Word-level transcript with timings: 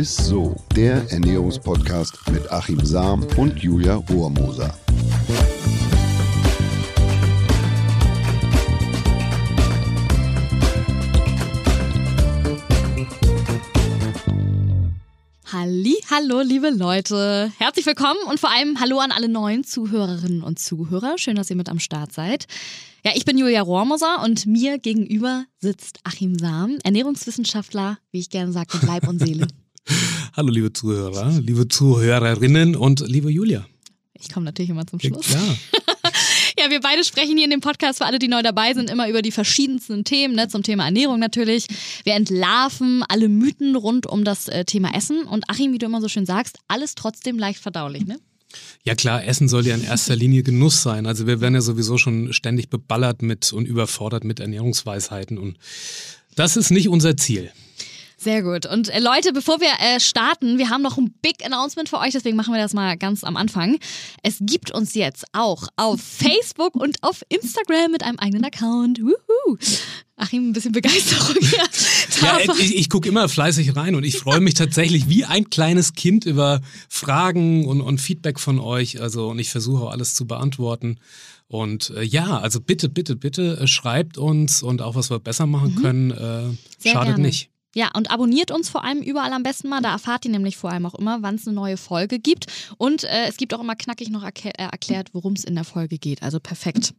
ist 0.00 0.16
so, 0.16 0.56
der 0.74 1.12
Ernährungspodcast 1.12 2.30
mit 2.32 2.50
Achim 2.50 2.82
Sam 2.82 3.22
und 3.36 3.58
Julia 3.58 3.96
Rohrmoser. 3.96 4.74
Halli, 15.52 15.96
hallo, 16.10 16.40
liebe 16.40 16.70
Leute. 16.70 17.52
Herzlich 17.58 17.84
willkommen 17.84 18.20
und 18.26 18.40
vor 18.40 18.50
allem 18.50 18.80
hallo 18.80 19.00
an 19.00 19.12
alle 19.12 19.28
neuen 19.28 19.64
Zuhörerinnen 19.64 20.42
und 20.42 20.58
Zuhörer. 20.58 21.18
Schön, 21.18 21.36
dass 21.36 21.50
ihr 21.50 21.56
mit 21.56 21.68
am 21.68 21.78
Start 21.78 22.14
seid. 22.14 22.46
Ja, 23.04 23.12
ich 23.14 23.26
bin 23.26 23.36
Julia 23.36 23.60
Rohrmoser 23.60 24.22
und 24.24 24.46
mir 24.46 24.78
gegenüber 24.78 25.44
sitzt 25.58 25.98
Achim 26.04 26.38
Sam, 26.38 26.78
Ernährungswissenschaftler, 26.84 27.98
wie 28.12 28.20
ich 28.20 28.30
gerne 28.30 28.52
sage, 28.52 28.78
mit 28.78 28.84
Leib 28.84 29.06
und 29.06 29.18
Seele. 29.18 29.46
hallo, 30.36 30.50
liebe 30.50 30.72
Zuhörer, 30.72 31.40
liebe 31.40 31.68
Zuhörerinnen 31.68 32.76
und 32.76 33.00
liebe 33.06 33.30
Julia. 33.30 33.66
Ich 34.14 34.28
komme 34.30 34.44
natürlich 34.44 34.70
immer 34.70 34.86
zum 34.86 35.00
Schluss. 35.00 35.30
Ja, 35.30 35.40
Ja, 36.60 36.68
wir 36.68 36.80
beide 36.80 37.04
sprechen 37.04 37.36
hier 37.36 37.44
in 37.44 37.50
dem 37.50 37.62
Podcast 37.62 37.98
für 37.98 38.04
alle, 38.04 38.18
die 38.18 38.28
neu 38.28 38.42
dabei 38.42 38.74
sind, 38.74 38.90
immer 38.90 39.08
über 39.08 39.22
die 39.22 39.30
verschiedensten 39.30 40.04
Themen, 40.04 40.34
ne, 40.34 40.48
zum 40.48 40.62
Thema 40.62 40.84
Ernährung 40.84 41.18
natürlich. 41.18 41.66
Wir 42.04 42.14
entlarven 42.14 43.02
alle 43.08 43.30
Mythen 43.30 43.76
rund 43.76 44.06
um 44.06 44.24
das 44.24 44.46
äh, 44.48 44.66
Thema 44.66 44.94
Essen. 44.94 45.22
Und 45.22 45.48
Achim, 45.48 45.72
wie 45.72 45.78
du 45.78 45.86
immer 45.86 46.02
so 46.02 46.08
schön 46.08 46.26
sagst, 46.26 46.58
alles 46.68 46.96
trotzdem 46.96 47.38
leicht 47.38 47.60
verdaulich, 47.60 48.06
ne? 48.06 48.18
Ja 48.84 48.94
klar, 48.94 49.24
Essen 49.24 49.48
soll 49.48 49.66
ja 49.66 49.74
in 49.74 49.84
erster 49.84 50.16
Linie 50.16 50.42
Genuss 50.42 50.82
sein. 50.82 51.06
Also 51.06 51.26
wir 51.26 51.40
werden 51.40 51.54
ja 51.54 51.62
sowieso 51.62 51.96
schon 51.96 52.34
ständig 52.34 52.68
beballert 52.68 53.22
mit 53.22 53.54
und 53.54 53.64
überfordert 53.64 54.24
mit 54.24 54.38
Ernährungsweisheiten 54.38 55.38
und 55.38 55.56
das 56.34 56.58
ist 56.58 56.70
nicht 56.70 56.88
unser 56.88 57.16
Ziel. 57.16 57.50
Sehr 58.22 58.42
gut. 58.42 58.66
Und 58.66 58.90
äh, 58.90 59.00
Leute, 59.00 59.32
bevor 59.32 59.60
wir 59.60 59.70
äh, 59.80 59.98
starten, 59.98 60.58
wir 60.58 60.68
haben 60.68 60.82
noch 60.82 60.98
ein 60.98 61.14
Big 61.22 61.42
Announcement 61.42 61.88
für 61.88 61.96
euch, 61.96 62.12
deswegen 62.12 62.36
machen 62.36 62.52
wir 62.52 62.60
das 62.60 62.74
mal 62.74 62.98
ganz 62.98 63.24
am 63.24 63.34
Anfang. 63.38 63.78
Es 64.22 64.36
gibt 64.40 64.70
uns 64.70 64.94
jetzt 64.94 65.24
auch 65.32 65.68
auf 65.76 66.02
Facebook 66.02 66.74
und 66.74 67.02
auf 67.02 67.22
Instagram 67.30 67.92
mit 67.92 68.02
einem 68.02 68.18
eigenen 68.18 68.44
Account. 68.44 69.00
Woohoo. 69.00 69.56
Achim, 70.16 70.50
ein 70.50 70.52
bisschen 70.52 70.72
Begeisterung 70.72 71.34
hier. 71.40 71.64
Ja, 72.20 72.38
ich, 72.58 72.76
ich 72.76 72.90
gucke 72.90 73.08
immer 73.08 73.26
fleißig 73.30 73.74
rein 73.74 73.94
und 73.94 74.04
ich 74.04 74.18
freue 74.18 74.40
mich 74.40 74.52
tatsächlich 74.52 75.08
wie 75.08 75.24
ein 75.24 75.48
kleines 75.48 75.94
Kind 75.94 76.26
über 76.26 76.60
Fragen 76.90 77.64
und, 77.64 77.80
und 77.80 78.02
Feedback 78.02 78.38
von 78.38 78.58
euch. 78.58 79.00
Also 79.00 79.28
und 79.28 79.38
ich 79.38 79.48
versuche 79.48 79.84
auch 79.84 79.92
alles 79.92 80.14
zu 80.14 80.26
beantworten. 80.26 80.98
Und 81.48 81.88
äh, 81.96 82.02
ja, 82.02 82.38
also 82.38 82.60
bitte, 82.60 82.90
bitte, 82.90 83.16
bitte 83.16 83.60
äh, 83.62 83.66
schreibt 83.66 84.18
uns 84.18 84.62
und 84.62 84.82
auch 84.82 84.94
was 84.94 85.08
wir 85.08 85.20
besser 85.20 85.46
machen 85.46 85.76
mhm. 85.76 85.82
können. 85.82 86.10
Äh, 86.10 86.86
schadet 86.86 87.14
gerne. 87.14 87.22
nicht. 87.22 87.50
Ja, 87.74 87.90
und 87.94 88.10
abonniert 88.10 88.50
uns 88.50 88.68
vor 88.68 88.84
allem 88.84 89.00
überall 89.00 89.32
am 89.32 89.42
besten 89.42 89.68
mal. 89.68 89.80
Da 89.80 89.92
erfahrt 89.92 90.24
ihr 90.24 90.30
nämlich 90.30 90.56
vor 90.56 90.70
allem 90.70 90.86
auch 90.86 90.94
immer, 90.94 91.22
wann 91.22 91.36
es 91.36 91.46
eine 91.46 91.54
neue 91.54 91.76
Folge 91.76 92.18
gibt. 92.18 92.46
Und 92.78 93.04
äh, 93.04 93.26
es 93.28 93.36
gibt 93.36 93.54
auch 93.54 93.60
immer 93.60 93.76
knackig 93.76 94.10
noch 94.10 94.24
erklär, 94.24 94.58
äh, 94.58 94.64
erklärt, 94.64 95.10
worum 95.12 95.34
es 95.34 95.44
in 95.44 95.54
der 95.54 95.64
Folge 95.64 95.98
geht. 95.98 96.22
Also 96.22 96.40
perfekt. 96.40 96.94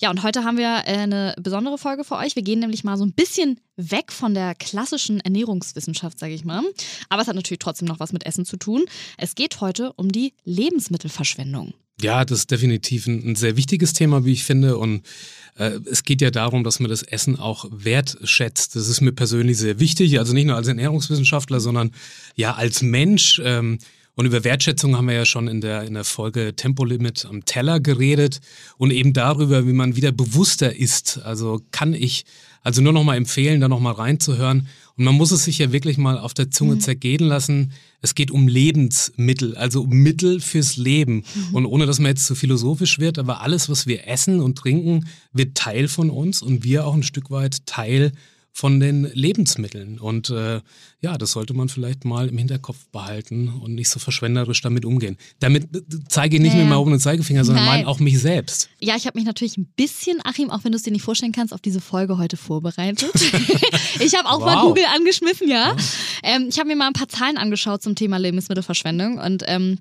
Ja, 0.00 0.10
und 0.10 0.24
heute 0.24 0.42
haben 0.44 0.56
wir 0.56 0.82
äh, 0.86 0.96
eine 0.96 1.34
besondere 1.38 1.78
Folge 1.78 2.04
für 2.04 2.16
euch. 2.16 2.34
Wir 2.34 2.42
gehen 2.42 2.58
nämlich 2.58 2.84
mal 2.84 2.96
so 2.96 3.04
ein 3.04 3.12
bisschen 3.12 3.60
weg 3.76 4.10
von 4.10 4.34
der 4.34 4.54
klassischen 4.54 5.20
Ernährungswissenschaft, 5.20 6.18
sage 6.18 6.32
ich 6.32 6.44
mal. 6.44 6.62
Aber 7.08 7.22
es 7.22 7.28
hat 7.28 7.36
natürlich 7.36 7.60
trotzdem 7.60 7.86
noch 7.86 8.00
was 8.00 8.12
mit 8.12 8.26
Essen 8.26 8.44
zu 8.44 8.56
tun. 8.56 8.84
Es 9.18 9.34
geht 9.34 9.60
heute 9.60 9.92
um 9.92 10.10
die 10.10 10.34
Lebensmittelverschwendung. 10.44 11.74
Ja, 12.02 12.24
das 12.24 12.40
ist 12.40 12.50
definitiv 12.50 13.06
ein, 13.06 13.30
ein 13.30 13.36
sehr 13.36 13.56
wichtiges 13.56 13.92
Thema, 13.92 14.24
wie 14.24 14.32
ich 14.32 14.44
finde. 14.44 14.76
Und 14.76 15.02
äh, 15.56 15.78
es 15.90 16.02
geht 16.04 16.20
ja 16.20 16.30
darum, 16.30 16.64
dass 16.64 16.80
man 16.80 16.90
das 16.90 17.02
Essen 17.02 17.38
auch 17.38 17.66
wertschätzt. 17.70 18.76
Das 18.76 18.88
ist 18.88 19.00
mir 19.00 19.12
persönlich 19.12 19.58
sehr 19.58 19.78
wichtig. 19.78 20.18
Also 20.18 20.32
nicht 20.32 20.46
nur 20.46 20.56
als 20.56 20.68
Ernährungswissenschaftler, 20.68 21.60
sondern 21.60 21.92
ja 22.34 22.54
als 22.54 22.82
Mensch. 22.82 23.40
Ähm, 23.44 23.78
und 24.14 24.26
über 24.26 24.44
Wertschätzung 24.44 24.96
haben 24.96 25.08
wir 25.08 25.14
ja 25.14 25.24
schon 25.24 25.48
in 25.48 25.62
der, 25.62 25.84
in 25.84 25.94
der 25.94 26.04
Folge 26.04 26.54
Tempolimit 26.54 27.24
am 27.24 27.46
Teller 27.46 27.80
geredet 27.80 28.40
und 28.76 28.90
eben 28.90 29.14
darüber, 29.14 29.66
wie 29.66 29.72
man 29.72 29.96
wieder 29.96 30.12
bewusster 30.12 30.76
ist. 30.76 31.18
Also 31.22 31.62
kann 31.70 31.94
ich 31.94 32.24
also 32.62 32.80
nur 32.80 32.92
noch 32.92 33.04
mal 33.04 33.16
empfehlen, 33.16 33.60
da 33.60 33.68
noch 33.68 33.80
mal 33.80 33.92
reinzuhören. 33.92 34.68
Und 34.96 35.04
man 35.04 35.14
muss 35.14 35.32
es 35.32 35.44
sich 35.44 35.58
ja 35.58 35.72
wirklich 35.72 35.98
mal 35.98 36.18
auf 36.18 36.34
der 36.34 36.50
Zunge 36.50 36.76
mhm. 36.76 36.80
zergehen 36.80 37.24
lassen. 37.24 37.72
Es 38.02 38.14
geht 38.14 38.30
um 38.30 38.46
Lebensmittel, 38.46 39.56
also 39.56 39.82
um 39.82 39.90
Mittel 39.90 40.40
fürs 40.40 40.76
Leben. 40.76 41.24
Mhm. 41.34 41.54
Und 41.54 41.66
ohne 41.66 41.86
dass 41.86 41.98
man 41.98 42.10
jetzt 42.10 42.26
zu 42.26 42.34
philosophisch 42.34 42.98
wird, 42.98 43.18
aber 43.18 43.40
alles, 43.40 43.68
was 43.68 43.86
wir 43.86 44.06
essen 44.06 44.40
und 44.40 44.58
trinken, 44.58 45.06
wird 45.32 45.56
Teil 45.56 45.88
von 45.88 46.10
uns 46.10 46.42
und 46.42 46.62
wir 46.62 46.86
auch 46.86 46.94
ein 46.94 47.02
Stück 47.02 47.30
weit 47.30 47.66
Teil 47.66 48.12
von 48.52 48.80
den 48.80 49.04
Lebensmitteln. 49.14 49.98
Und 49.98 50.28
äh, 50.30 50.60
ja, 51.00 51.16
das 51.16 51.32
sollte 51.32 51.54
man 51.54 51.70
vielleicht 51.70 52.04
mal 52.04 52.28
im 52.28 52.36
Hinterkopf 52.36 52.86
behalten 52.92 53.48
und 53.48 53.74
nicht 53.74 53.88
so 53.88 53.98
verschwenderisch 53.98 54.60
damit 54.60 54.84
umgehen. 54.84 55.16
Damit 55.40 55.68
zeige 56.08 56.36
ich 56.36 56.42
nicht 56.42 56.52
naja. 56.52 56.64
mit 56.64 56.70
meinem 56.70 56.92
und 56.92 57.00
Zeigefinger, 57.00 57.44
sondern 57.44 57.64
meine 57.64 57.88
auch 57.88 57.98
mich 57.98 58.20
selbst. 58.20 58.68
Ja, 58.78 58.94
ich 58.94 59.06
habe 59.06 59.18
mich 59.18 59.26
natürlich 59.26 59.56
ein 59.56 59.72
bisschen, 59.74 60.18
Achim, 60.24 60.50
auch 60.50 60.64
wenn 60.64 60.72
du 60.72 60.76
es 60.76 60.82
dir 60.82 60.92
nicht 60.92 61.02
vorstellen 61.02 61.32
kannst, 61.32 61.54
auf 61.54 61.62
diese 61.62 61.80
Folge 61.80 62.18
heute 62.18 62.36
vorbereitet. 62.36 63.10
ich 64.00 64.14
habe 64.14 64.28
auch 64.28 64.40
wow. 64.40 64.46
mal 64.46 64.62
Google 64.62 64.84
angeschmissen, 64.94 65.48
ja. 65.48 65.74
ja. 65.74 65.76
Ähm, 66.22 66.46
ich 66.50 66.58
habe 66.58 66.68
mir 66.68 66.76
mal 66.76 66.88
ein 66.88 66.92
paar 66.92 67.08
Zahlen 67.08 67.38
angeschaut 67.38 67.82
zum 67.82 67.94
Thema 67.94 68.18
Lebensmittelverschwendung 68.18 69.18
und 69.18 69.44
ähm, 69.46 69.78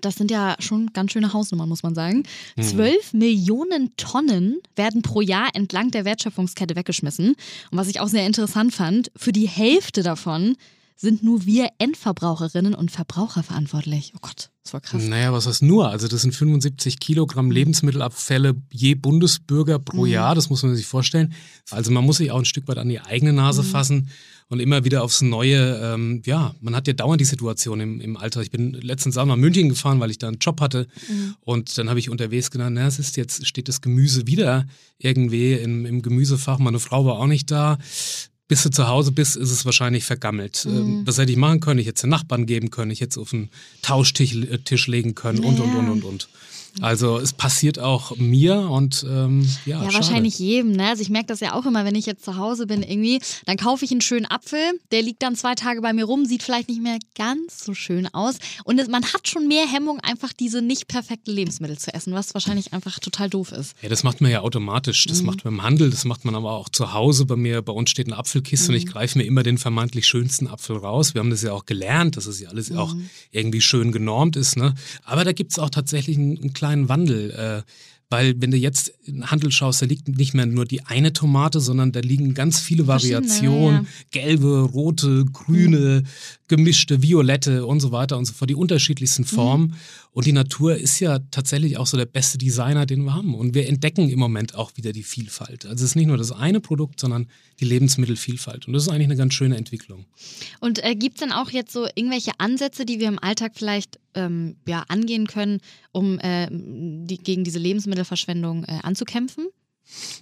das 0.00 0.16
sind 0.16 0.30
ja 0.30 0.56
schon 0.58 0.92
ganz 0.92 1.12
schöne 1.12 1.32
Hausnummern, 1.32 1.68
muss 1.68 1.82
man 1.82 1.94
sagen. 1.94 2.24
Mhm. 2.56 2.62
Zwölf 2.62 3.12
mhm. 3.12 3.18
Millionen 3.18 3.96
Tonnen 3.96 4.60
werden 4.76 5.02
pro 5.02 5.20
Jahr 5.20 5.48
entlang 5.54 5.90
der 5.90 6.04
Wertschöpfungskette 6.04 6.76
weggeschmissen. 6.76 7.34
Und 7.70 7.78
was 7.78 7.88
ich 7.88 8.00
auch 8.00 8.08
sehr 8.08 8.26
interessant 8.26 8.74
fand, 8.74 9.10
für 9.16 9.32
die 9.32 9.48
Hälfte 9.48 10.02
davon 10.02 10.56
sind 10.96 11.22
nur 11.22 11.44
wir 11.44 11.70
Endverbraucherinnen 11.78 12.74
und 12.74 12.90
Verbraucher 12.90 13.42
verantwortlich. 13.42 14.12
Oh 14.14 14.20
Gott, 14.22 14.50
das 14.62 14.72
war 14.72 14.80
krass. 14.80 15.02
Naja, 15.02 15.32
was 15.32 15.46
heißt 15.46 15.62
nur? 15.62 15.88
Also 15.88 16.06
das 16.06 16.22
sind 16.22 16.34
75 16.34 17.00
Kilogramm 17.00 17.50
Lebensmittelabfälle 17.50 18.54
je 18.70 18.94
Bundesbürger 18.94 19.78
pro 19.78 20.04
mhm. 20.04 20.12
Jahr, 20.12 20.34
das 20.34 20.50
muss 20.50 20.62
man 20.62 20.76
sich 20.76 20.86
vorstellen. 20.86 21.34
Also 21.70 21.90
man 21.90 22.04
muss 22.04 22.18
sich 22.18 22.30
auch 22.30 22.38
ein 22.38 22.44
Stück 22.44 22.68
weit 22.68 22.78
an 22.78 22.88
die 22.88 23.00
eigene 23.00 23.32
Nase 23.32 23.62
mhm. 23.62 23.66
fassen 23.66 24.10
und 24.48 24.60
immer 24.60 24.84
wieder 24.84 25.02
aufs 25.02 25.22
Neue, 25.22 25.80
ähm, 25.82 26.22
ja, 26.24 26.54
man 26.60 26.76
hat 26.76 26.86
ja 26.86 26.92
dauernd 26.92 27.20
die 27.20 27.26
Situation 27.26 27.80
im, 27.80 28.00
im 28.00 28.16
Alter. 28.16 28.42
Ich 28.42 28.50
bin 28.50 28.72
letztens 28.72 29.16
auch 29.16 29.26
nach 29.26 29.36
München 29.36 29.68
gefahren, 29.68 30.00
weil 30.00 30.10
ich 30.10 30.18
da 30.18 30.28
einen 30.28 30.38
Job 30.38 30.60
hatte 30.60 30.86
mhm. 31.08 31.34
und 31.40 31.76
dann 31.78 31.88
habe 31.88 31.98
ich 31.98 32.10
unterwegs 32.10 32.50
gedacht, 32.50 32.70
na, 32.72 32.86
es 32.86 32.98
ist 32.98 33.16
jetzt, 33.16 33.46
steht 33.46 33.68
das 33.68 33.80
Gemüse 33.80 34.26
wieder 34.26 34.66
irgendwie 34.98 35.52
im, 35.54 35.86
im 35.86 36.02
Gemüsefach, 36.02 36.58
meine 36.58 36.80
Frau 36.80 37.04
war 37.04 37.18
auch 37.18 37.26
nicht 37.26 37.50
da 37.50 37.78
bis 38.46 38.62
du 38.62 38.70
zu 38.70 38.88
Hause 38.88 39.12
bist, 39.12 39.36
ist 39.36 39.50
es 39.50 39.64
wahrscheinlich 39.64 40.04
vergammelt. 40.04 40.66
Mhm. 40.66 40.76
Ähm, 40.76 41.02
was 41.06 41.18
hätte 41.18 41.32
ich 41.32 41.38
machen 41.38 41.60
können? 41.60 41.80
Ich 41.80 41.86
hätte 41.86 41.96
es 41.96 42.00
den 42.02 42.10
Nachbarn 42.10 42.46
geben 42.46 42.70
können, 42.70 42.90
ich 42.90 43.00
hätte 43.00 43.10
es 43.10 43.18
auf 43.18 43.32
einen 43.32 43.50
Tauschtisch 43.82 44.34
äh, 44.34 44.58
Tisch 44.58 44.86
legen 44.86 45.14
können 45.14 45.40
und, 45.40 45.60
und, 45.60 45.74
und, 45.74 45.88
und, 45.88 46.04
und. 46.04 46.28
Also 46.80 47.18
es 47.18 47.32
passiert 47.32 47.78
auch 47.78 48.16
mir 48.16 48.58
und 48.58 49.04
ähm, 49.08 49.48
ja. 49.64 49.74
Ja, 49.74 49.90
schade. 49.90 49.94
wahrscheinlich 49.94 50.38
jedem. 50.38 50.72
Ne? 50.72 50.88
Also 50.88 51.02
ich 51.02 51.10
merke 51.10 51.26
das 51.26 51.40
ja 51.40 51.54
auch 51.54 51.66
immer, 51.66 51.84
wenn 51.84 51.94
ich 51.94 52.06
jetzt 52.06 52.24
zu 52.24 52.36
Hause 52.36 52.66
bin 52.66 52.82
irgendwie, 52.82 53.20
dann 53.46 53.56
kaufe 53.56 53.84
ich 53.84 53.90
einen 53.90 54.00
schönen 54.00 54.26
Apfel, 54.26 54.58
der 54.92 55.02
liegt 55.02 55.22
dann 55.22 55.36
zwei 55.36 55.54
Tage 55.54 55.80
bei 55.80 55.92
mir 55.92 56.04
rum, 56.04 56.24
sieht 56.24 56.42
vielleicht 56.42 56.68
nicht 56.68 56.82
mehr 56.82 56.98
ganz 57.16 57.64
so 57.64 57.74
schön 57.74 58.06
aus. 58.12 58.36
Und 58.64 58.78
es, 58.78 58.88
man 58.88 59.04
hat 59.04 59.28
schon 59.28 59.48
mehr 59.48 59.66
Hemmung, 59.66 60.00
einfach 60.00 60.32
diese 60.32 60.62
nicht 60.62 60.88
perfekten 60.88 61.30
Lebensmittel 61.30 61.78
zu 61.78 61.92
essen, 61.92 62.12
was 62.14 62.34
wahrscheinlich 62.34 62.72
einfach 62.72 62.98
total 62.98 63.28
doof 63.28 63.52
ist. 63.52 63.74
Ja, 63.82 63.88
das 63.88 64.02
macht 64.02 64.20
man 64.20 64.30
ja 64.30 64.40
automatisch. 64.40 65.06
Das 65.06 65.20
mhm. 65.20 65.26
macht 65.26 65.44
man 65.44 65.54
im 65.54 65.62
Handel, 65.62 65.90
das 65.90 66.04
macht 66.04 66.24
man 66.24 66.34
aber 66.34 66.52
auch 66.52 66.68
zu 66.68 66.92
Hause. 66.92 67.24
Bei 67.26 67.36
mir, 67.36 67.62
bei 67.62 67.72
uns 67.72 67.90
steht 67.90 68.06
eine 68.06 68.16
Apfelkiste 68.16 68.70
mhm. 68.70 68.74
und 68.74 68.78
ich 68.78 68.86
mhm. 68.86 68.90
greife 68.90 69.18
mir 69.18 69.24
immer 69.24 69.42
den 69.42 69.58
vermeintlich 69.58 70.06
schönsten 70.06 70.46
Apfel 70.46 70.76
raus. 70.76 71.14
Wir 71.14 71.20
haben 71.20 71.30
das 71.30 71.42
ja 71.42 71.52
auch 71.52 71.66
gelernt, 71.66 72.16
dass 72.16 72.26
es 72.26 72.40
ja 72.40 72.48
alles 72.48 72.70
mhm. 72.70 72.78
auch 72.78 72.94
irgendwie 73.30 73.60
schön 73.60 73.92
genormt 73.92 74.36
ist. 74.36 74.56
Ne? 74.56 74.74
Aber 75.04 75.24
da 75.24 75.32
gibt 75.32 75.52
es 75.52 75.58
auch 75.58 75.70
tatsächlich 75.70 76.16
einen, 76.16 76.38
einen 76.38 76.54
kleinen 76.64 76.88
Wandel. 76.88 77.30
Äh, 77.30 77.62
weil 78.10 78.34
wenn 78.38 78.50
du 78.50 78.56
jetzt 78.56 78.92
in 79.06 79.16
den 79.16 79.30
Handel 79.30 79.50
schaust, 79.50 79.82
da 79.82 79.86
liegt 79.86 80.08
nicht 80.08 80.34
mehr 80.34 80.46
nur 80.46 80.66
die 80.66 80.84
eine 80.84 81.12
Tomate, 81.12 81.60
sondern 81.60 81.90
da 81.90 82.00
liegen 82.00 82.32
ganz 82.34 82.60
viele 82.60 82.86
Variationen. 82.86 83.82
Ja. 83.82 84.22
Gelbe, 84.22 84.60
rote, 84.60 85.24
grüne. 85.32 86.04
Gemischte, 86.48 87.02
violette 87.02 87.66
und 87.66 87.80
so 87.80 87.90
weiter 87.90 88.18
und 88.18 88.26
so 88.26 88.32
fort. 88.32 88.50
Die 88.50 88.54
unterschiedlichsten 88.54 89.24
Formen. 89.24 89.68
Mhm. 89.68 89.74
Und 90.12 90.26
die 90.26 90.32
Natur 90.32 90.76
ist 90.76 91.00
ja 91.00 91.18
tatsächlich 91.30 91.78
auch 91.78 91.86
so 91.86 91.96
der 91.96 92.06
beste 92.06 92.38
Designer, 92.38 92.86
den 92.86 93.04
wir 93.04 93.14
haben. 93.14 93.34
Und 93.34 93.54
wir 93.54 93.68
entdecken 93.68 94.10
im 94.10 94.18
Moment 94.18 94.54
auch 94.54 94.76
wieder 94.76 94.92
die 94.92 95.02
Vielfalt. 95.02 95.64
Also 95.64 95.84
es 95.84 95.90
ist 95.90 95.96
nicht 95.96 96.06
nur 96.06 96.16
das 96.16 96.32
eine 96.32 96.60
Produkt, 96.60 97.00
sondern 97.00 97.28
die 97.60 97.64
Lebensmittelvielfalt. 97.64 98.66
Und 98.66 98.74
das 98.74 98.84
ist 98.84 98.88
eigentlich 98.90 99.08
eine 99.08 99.16
ganz 99.16 99.34
schöne 99.34 99.56
Entwicklung. 99.56 100.04
Und 100.60 100.84
äh, 100.84 100.94
gibt 100.94 101.16
es 101.16 101.20
denn 101.20 101.32
auch 101.32 101.50
jetzt 101.50 101.72
so 101.72 101.86
irgendwelche 101.94 102.32
Ansätze, 102.38 102.84
die 102.84 103.00
wir 103.00 103.08
im 103.08 103.18
Alltag 103.18 103.52
vielleicht 103.54 103.98
ähm, 104.14 104.56
ja, 104.68 104.84
angehen 104.88 105.26
können, 105.26 105.60
um 105.92 106.18
äh, 106.18 106.48
die, 106.50 107.18
gegen 107.18 107.44
diese 107.44 107.58
Lebensmittelverschwendung 107.58 108.64
äh, 108.64 108.80
anzukämpfen? 108.82 109.46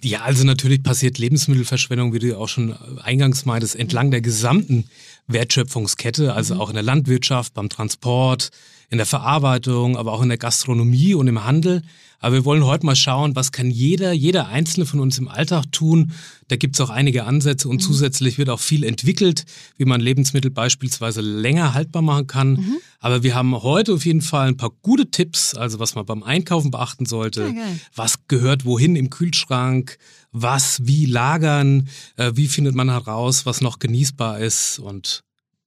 Ja, 0.03 0.21
also 0.21 0.43
natürlich 0.43 0.83
passiert 0.83 1.17
Lebensmittelverschwendung, 1.17 2.13
wie 2.13 2.19
du 2.19 2.27
ja 2.27 2.37
auch 2.37 2.49
schon 2.49 2.73
eingangs 3.01 3.45
meintest, 3.45 3.75
entlang 3.75 4.11
der 4.11 4.21
gesamten 4.21 4.85
Wertschöpfungskette, 5.27 6.33
also 6.33 6.55
mhm. 6.55 6.61
auch 6.61 6.69
in 6.69 6.75
der 6.75 6.83
Landwirtschaft, 6.83 7.53
beim 7.53 7.69
Transport, 7.69 8.49
in 8.89 8.97
der 8.97 9.07
Verarbeitung, 9.07 9.97
aber 9.97 10.13
auch 10.13 10.21
in 10.21 10.29
der 10.29 10.37
Gastronomie 10.37 11.13
und 11.15 11.27
im 11.27 11.43
Handel. 11.43 11.81
Aber 12.19 12.35
wir 12.35 12.45
wollen 12.45 12.63
heute 12.63 12.85
mal 12.85 12.95
schauen, 12.95 13.35
was 13.35 13.51
kann 13.51 13.69
jeder, 13.69 14.13
jeder 14.13 14.47
Einzelne 14.47 14.85
von 14.85 15.01
uns 15.01 15.17
im 15.17 15.27
Alltag 15.27 15.65
tun. 15.73 16.13
Da 16.47 16.55
gibt 16.55 16.75
es 16.75 16.81
auch 16.81 16.89
einige 16.89 17.25
Ansätze 17.25 17.67
und 17.67 17.77
mhm. 17.77 17.81
zusätzlich 17.81 18.37
wird 18.37 18.49
auch 18.49 18.61
viel 18.61 18.83
entwickelt, 18.85 19.45
wie 19.77 19.85
man 19.85 19.99
Lebensmittel 19.99 20.51
beispielsweise 20.51 21.19
länger 21.19 21.73
haltbar 21.73 22.01
machen 22.01 22.27
kann. 22.27 22.51
Mhm. 22.51 22.77
Aber 22.99 23.23
wir 23.23 23.35
haben 23.35 23.61
heute 23.61 23.93
auf 23.95 24.05
jeden 24.05 24.21
Fall 24.21 24.47
ein 24.47 24.57
paar 24.57 24.71
gute 24.81 25.11
Tipps, 25.11 25.53
also 25.53 25.79
was 25.79 25.95
man 25.95 26.05
beim 26.05 26.23
Einkaufen 26.23 26.71
beachten 26.71 27.05
sollte, 27.05 27.51
ja, 27.53 27.65
was 27.93 28.27
gehört 28.27 28.63
wohin 28.63 28.95
im 28.95 29.09
Kühlschrank, 29.09 29.97
was 30.33 30.85
wie 30.85 31.05
lagern, 31.05 31.87
äh, 32.17 32.31
wie 32.35 32.47
findet 32.47 32.75
man 32.75 32.89
heraus, 32.89 33.45
was 33.45 33.61
noch 33.61 33.79
genießbar 33.79 34.39
ist 34.39 34.79
und 34.79 35.23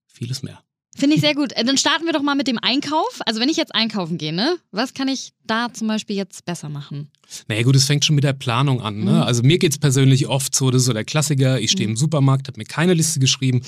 vieles 0.07 0.43
mehr. 0.43 0.61
Finde 0.97 1.17
ich 1.17 1.23
sehr 1.23 1.35
gut. 1.35 1.53
Äh, 1.53 1.65
dann 1.65 1.79
starten 1.79 2.07
wir 2.07 2.13
doch 2.13 2.23
mal 2.23 2.35
mit 2.35 2.49
dem 2.49 2.59
Einkauf. 2.59 3.21
Also 3.27 3.41
wenn 3.41 3.49
ich 3.49 3.57
jetzt 3.57 3.75
einkaufen 3.75 4.19
gehe, 4.19 4.33
ne? 4.33 4.59
Was 4.73 4.95
kann 4.95 5.09
ich 5.09 5.33
da 5.47 5.73
zum 5.73 5.89
Beispiel 5.89 6.17
jetzt 6.17 6.45
besser 6.45 6.69
machen? 6.69 7.09
Naja 7.49 7.63
gut, 7.63 7.75
es 7.75 7.85
fängt 7.85 8.05
schon 8.05 8.15
mit 8.15 8.25
der 8.25 8.33
Planung 8.33 8.81
an. 8.81 8.99
Ne? 8.99 9.13
Mhm. 9.13 9.23
Also 9.23 9.43
mir 9.43 9.59
geht 9.59 9.73
es 9.73 9.79
persönlich 9.79 10.29
oft 10.29 10.55
so, 10.55 10.71
das 10.71 10.83
ist 10.83 10.87
so 10.87 10.93
der 10.93 11.05
Klassiker, 11.05 11.61
ich 11.61 11.73
stehe 11.73 11.87
mhm. 11.87 11.93
im 11.93 11.97
Supermarkt, 11.97 12.47
habe 12.47 12.59
mir 12.59 12.65
keine 12.65 12.95
Liste 12.95 13.19
geschrieben 13.19 13.63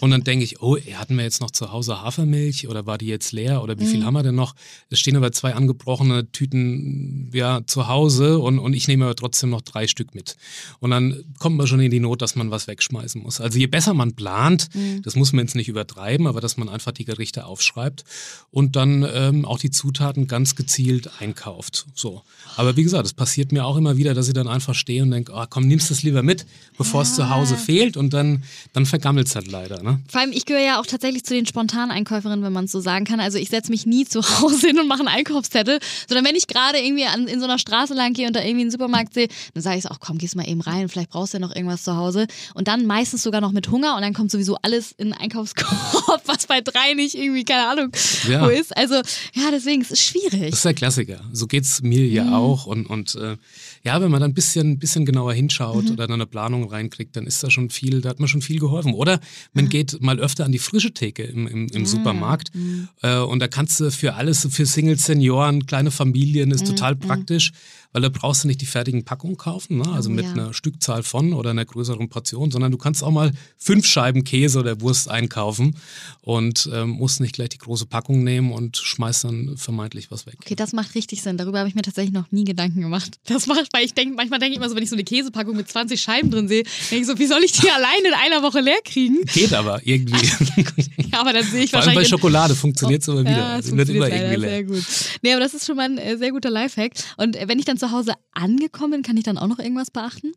und 0.00 0.10
dann 0.10 0.24
denke 0.24 0.44
ich, 0.44 0.60
oh, 0.60 0.76
hatten 0.94 1.16
wir 1.16 1.24
jetzt 1.24 1.40
noch 1.40 1.50
zu 1.50 1.70
Hause 1.70 2.02
Hafermilch 2.02 2.68
oder 2.68 2.86
war 2.86 2.98
die 2.98 3.06
jetzt 3.06 3.32
leer 3.32 3.62
oder 3.62 3.78
wie 3.78 3.86
viel 3.86 4.00
mhm. 4.00 4.06
haben 4.06 4.14
wir 4.14 4.22
denn 4.24 4.34
noch? 4.34 4.54
Es 4.90 4.98
stehen 4.98 5.16
aber 5.16 5.30
zwei 5.32 5.54
angebrochene 5.54 6.30
Tüten 6.32 7.30
ja, 7.32 7.60
zu 7.66 7.86
Hause 7.86 8.38
und, 8.40 8.58
und 8.58 8.74
ich 8.74 8.88
nehme 8.88 9.04
aber 9.04 9.14
trotzdem 9.14 9.50
noch 9.50 9.62
drei 9.62 9.86
Stück 9.86 10.14
mit. 10.14 10.36
Und 10.80 10.90
dann 10.90 11.24
kommt 11.38 11.56
man 11.56 11.66
schon 11.66 11.80
in 11.80 11.90
die 11.90 12.00
Not, 12.00 12.20
dass 12.20 12.34
man 12.34 12.50
was 12.50 12.66
wegschmeißen 12.66 13.22
muss. 13.22 13.40
Also 13.40 13.58
je 13.58 13.68
besser 13.68 13.94
man 13.94 14.14
plant, 14.14 14.68
mhm. 14.74 15.02
das 15.02 15.14
muss 15.14 15.32
man 15.32 15.44
jetzt 15.44 15.54
nicht 15.54 15.68
übertreiben, 15.68 16.26
aber 16.26 16.40
dass 16.40 16.56
man 16.56 16.68
einfach 16.68 16.92
die 16.92 17.04
Gerichte 17.04 17.46
aufschreibt 17.46 18.04
und 18.50 18.74
dann 18.76 19.06
ähm, 19.14 19.44
auch 19.44 19.58
die 19.58 19.70
Zutaten 19.70 20.26
ganz 20.26 20.56
gezielt 20.56 21.20
einkauft. 21.24 21.86
So. 21.94 22.22
Aber 22.56 22.76
wie 22.76 22.82
gesagt, 22.82 23.04
das 23.04 23.14
passiert 23.14 23.50
mir 23.50 23.64
auch 23.64 23.76
immer 23.76 23.96
wieder, 23.96 24.14
dass 24.14 24.28
ich 24.28 24.34
dann 24.34 24.46
einfach 24.46 24.74
stehe 24.74 25.02
und 25.02 25.10
denke, 25.10 25.32
oh, 25.34 25.44
komm, 25.48 25.66
nimmst 25.66 25.90
es 25.90 26.02
lieber 26.02 26.22
mit, 26.22 26.46
bevor 26.78 27.02
ja. 27.02 27.08
es 27.08 27.14
zu 27.14 27.30
Hause 27.30 27.56
fehlt 27.56 27.96
und 27.96 28.12
dann, 28.12 28.44
dann 28.72 28.86
vergammelt 28.86 29.26
es 29.26 29.34
halt 29.34 29.50
leider. 29.50 29.82
Ne? 29.82 30.00
Vor 30.08 30.20
allem, 30.20 30.32
ich 30.32 30.44
gehöre 30.44 30.62
ja 30.62 30.80
auch 30.80 30.86
tatsächlich 30.86 31.24
zu 31.24 31.34
den 31.34 31.46
Spontaneinkäuferinnen, 31.46 32.44
wenn 32.44 32.52
man 32.52 32.66
es 32.66 32.72
so 32.72 32.80
sagen 32.80 33.04
kann. 33.04 33.20
Also 33.20 33.38
ich 33.38 33.48
setze 33.48 33.70
mich 33.70 33.86
nie 33.86 34.04
zu 34.04 34.22
Hause 34.40 34.68
hin 34.68 34.78
und 34.78 34.86
mache 34.86 35.00
einen 35.00 35.08
Einkaufszettel, 35.08 35.78
sondern 36.08 36.24
wenn 36.26 36.36
ich 36.36 36.46
gerade 36.46 36.78
irgendwie 36.78 37.06
an, 37.06 37.26
in 37.26 37.40
so 37.40 37.46
einer 37.46 37.58
Straße 37.58 37.94
lang 37.94 38.12
gehe 38.12 38.26
und 38.26 38.36
da 38.36 38.40
irgendwie 38.40 38.62
einen 38.62 38.70
Supermarkt 38.70 39.14
sehe, 39.14 39.28
dann 39.54 39.62
sage 39.62 39.78
ich 39.78 39.90
auch, 39.90 40.00
komm, 40.00 40.18
gehst 40.18 40.36
mal 40.36 40.48
eben 40.48 40.60
rein, 40.60 40.88
vielleicht 40.88 41.10
brauchst 41.10 41.34
du 41.34 41.38
ja 41.38 41.40
noch 41.40 41.54
irgendwas 41.54 41.82
zu 41.82 41.96
Hause. 41.96 42.26
Und 42.54 42.68
dann 42.68 42.86
meistens 42.86 43.22
sogar 43.22 43.40
noch 43.40 43.52
mit 43.52 43.70
Hunger 43.70 43.96
und 43.96 44.02
dann 44.02 44.12
kommt 44.12 44.30
sowieso 44.30 44.56
alles 44.62 44.92
in 44.92 45.08
den 45.08 45.14
Einkaufskorb, 45.14 46.22
was 46.26 46.46
bei 46.46 46.60
drei 46.60 46.94
nicht 46.94 47.14
irgendwie, 47.14 47.44
keine 47.44 47.66
Ahnung, 47.68 47.92
ja. 48.28 48.42
wo 48.44 48.48
ist. 48.48 48.76
Also 48.76 48.94
ja, 48.94 49.50
deswegen, 49.50 49.82
es 49.82 49.90
ist 49.90 50.02
schwierig. 50.02 50.50
Das 50.50 50.58
ist 50.58 50.64
der 50.64 50.74
Klassiker. 50.74 51.13
So 51.32 51.46
geht 51.46 51.64
es 51.64 51.82
mir 51.82 52.06
ja 52.06 52.24
mhm. 52.24 52.32
auch 52.34 52.66
und, 52.66 52.86
und 52.86 53.14
äh, 53.16 53.36
ja, 53.82 54.00
wenn 54.00 54.10
man 54.10 54.20
dann 54.20 54.30
ein 54.30 54.34
bisschen, 54.34 54.78
bisschen 54.78 55.04
genauer 55.04 55.34
hinschaut 55.34 55.84
mhm. 55.84 55.92
oder 55.92 56.06
dann 56.06 56.14
eine 56.14 56.26
Planung 56.26 56.68
reinkriegt, 56.68 57.16
dann 57.16 57.26
ist 57.26 57.42
da 57.42 57.50
schon 57.50 57.70
viel, 57.70 58.00
da 58.00 58.10
hat 58.10 58.20
man 58.20 58.28
schon 58.28 58.42
viel 58.42 58.58
geholfen. 58.58 58.94
Oder 58.94 59.20
man 59.52 59.66
mhm. 59.66 59.68
geht 59.70 60.00
mal 60.00 60.18
öfter 60.20 60.44
an 60.44 60.52
die 60.52 60.58
frische 60.58 60.92
Theke 60.92 61.22
im, 61.24 61.46
im, 61.46 61.68
im 61.68 61.86
Supermarkt 61.86 62.54
mhm. 62.54 62.88
äh, 63.02 63.18
und 63.18 63.40
da 63.40 63.48
kannst 63.48 63.80
du 63.80 63.90
für 63.90 64.14
alles, 64.14 64.46
für 64.50 64.66
Single 64.66 64.98
Senioren, 64.98 65.66
kleine 65.66 65.90
Familien, 65.90 66.50
ist 66.50 66.62
mhm. 66.62 66.76
total 66.76 66.94
mhm. 66.94 67.00
praktisch 67.00 67.52
weil 67.94 68.02
da 68.02 68.08
brauchst 68.08 68.42
du 68.42 68.48
nicht 68.48 68.60
die 68.60 68.66
fertigen 68.66 69.04
Packungen 69.04 69.36
kaufen, 69.36 69.78
ne? 69.78 69.88
also 69.92 70.10
oh, 70.10 70.12
mit 70.12 70.24
ja. 70.24 70.32
einer 70.32 70.52
Stückzahl 70.52 71.04
von 71.04 71.32
oder 71.32 71.50
einer 71.50 71.64
größeren 71.64 72.08
Portion, 72.08 72.50
sondern 72.50 72.72
du 72.72 72.76
kannst 72.76 73.04
auch 73.04 73.12
mal 73.12 73.30
fünf 73.56 73.86
Scheiben 73.86 74.24
Käse 74.24 74.58
oder 74.58 74.80
Wurst 74.80 75.08
einkaufen 75.08 75.76
und 76.20 76.68
ähm, 76.72 76.90
musst 76.90 77.20
nicht 77.20 77.34
gleich 77.34 77.50
die 77.50 77.58
große 77.58 77.86
Packung 77.86 78.24
nehmen 78.24 78.50
und 78.52 78.76
schmeißt 78.76 79.24
dann 79.24 79.56
vermeintlich 79.56 80.10
was 80.10 80.26
weg. 80.26 80.34
Okay, 80.42 80.56
das 80.56 80.72
macht 80.72 80.96
richtig 80.96 81.22
Sinn. 81.22 81.36
Darüber 81.36 81.60
habe 81.60 81.68
ich 81.68 81.76
mir 81.76 81.82
tatsächlich 81.82 82.12
noch 82.12 82.30
nie 82.32 82.44
Gedanken 82.44 82.80
gemacht. 82.80 83.18
Das 83.26 83.46
macht, 83.46 83.68
weil 83.72 83.84
ich 83.84 83.94
denke, 83.94 84.16
manchmal 84.16 84.40
denke 84.40 84.54
ich 84.54 84.58
immer 84.58 84.68
so, 84.68 84.74
wenn 84.74 84.82
ich 84.82 84.90
so 84.90 84.96
eine 84.96 85.04
Käsepackung 85.04 85.56
mit 85.56 85.70
20 85.70 86.00
Scheiben 86.00 86.32
drin 86.32 86.48
sehe, 86.48 86.64
denke 86.90 87.02
ich 87.02 87.06
so, 87.06 87.16
wie 87.18 87.26
soll 87.26 87.44
ich 87.44 87.52
die 87.52 87.70
alleine 87.70 88.08
in 88.08 88.14
einer 88.14 88.42
Woche 88.42 88.58
leer 88.58 88.80
kriegen? 88.84 89.24
Geht 89.26 89.52
aber 89.52 89.80
irgendwie. 89.84 90.26
ja, 91.12 91.20
aber 91.20 91.32
dann 91.32 91.44
sehe 91.44 91.62
ich 91.62 91.70
Vor 91.70 91.78
wahrscheinlich. 91.78 92.10
bei 92.10 92.16
Schokolade 92.16 92.56
funktioniert 92.56 93.02
es 93.02 93.08
oh, 93.08 93.12
immer 93.12 93.20
wieder. 93.20 93.38
Ja, 93.38 93.58
es 93.58 93.70
wird 93.70 93.88
immer 93.88 94.08
irgendwie 94.08 94.36
leer. 94.36 94.50
Sehr 94.50 94.64
gut. 94.64 94.84
Nee, 95.22 95.32
aber 95.32 95.40
das 95.40 95.54
ist 95.54 95.64
schon 95.64 95.76
mal 95.76 95.84
ein 95.84 95.98
äh, 95.98 96.16
sehr 96.16 96.32
guter 96.32 96.50
Lifehack. 96.50 96.92
Und 97.18 97.36
äh, 97.36 97.46
wenn 97.46 97.60
ich 97.60 97.64
dann 97.64 97.78
zu 97.78 97.83
Hause 97.90 98.14
angekommen 98.32 98.92
bin, 98.92 99.02
kann 99.02 99.16
ich 99.16 99.24
dann 99.24 99.38
auch 99.38 99.46
noch 99.46 99.58
irgendwas 99.58 99.90
beachten? 99.90 100.32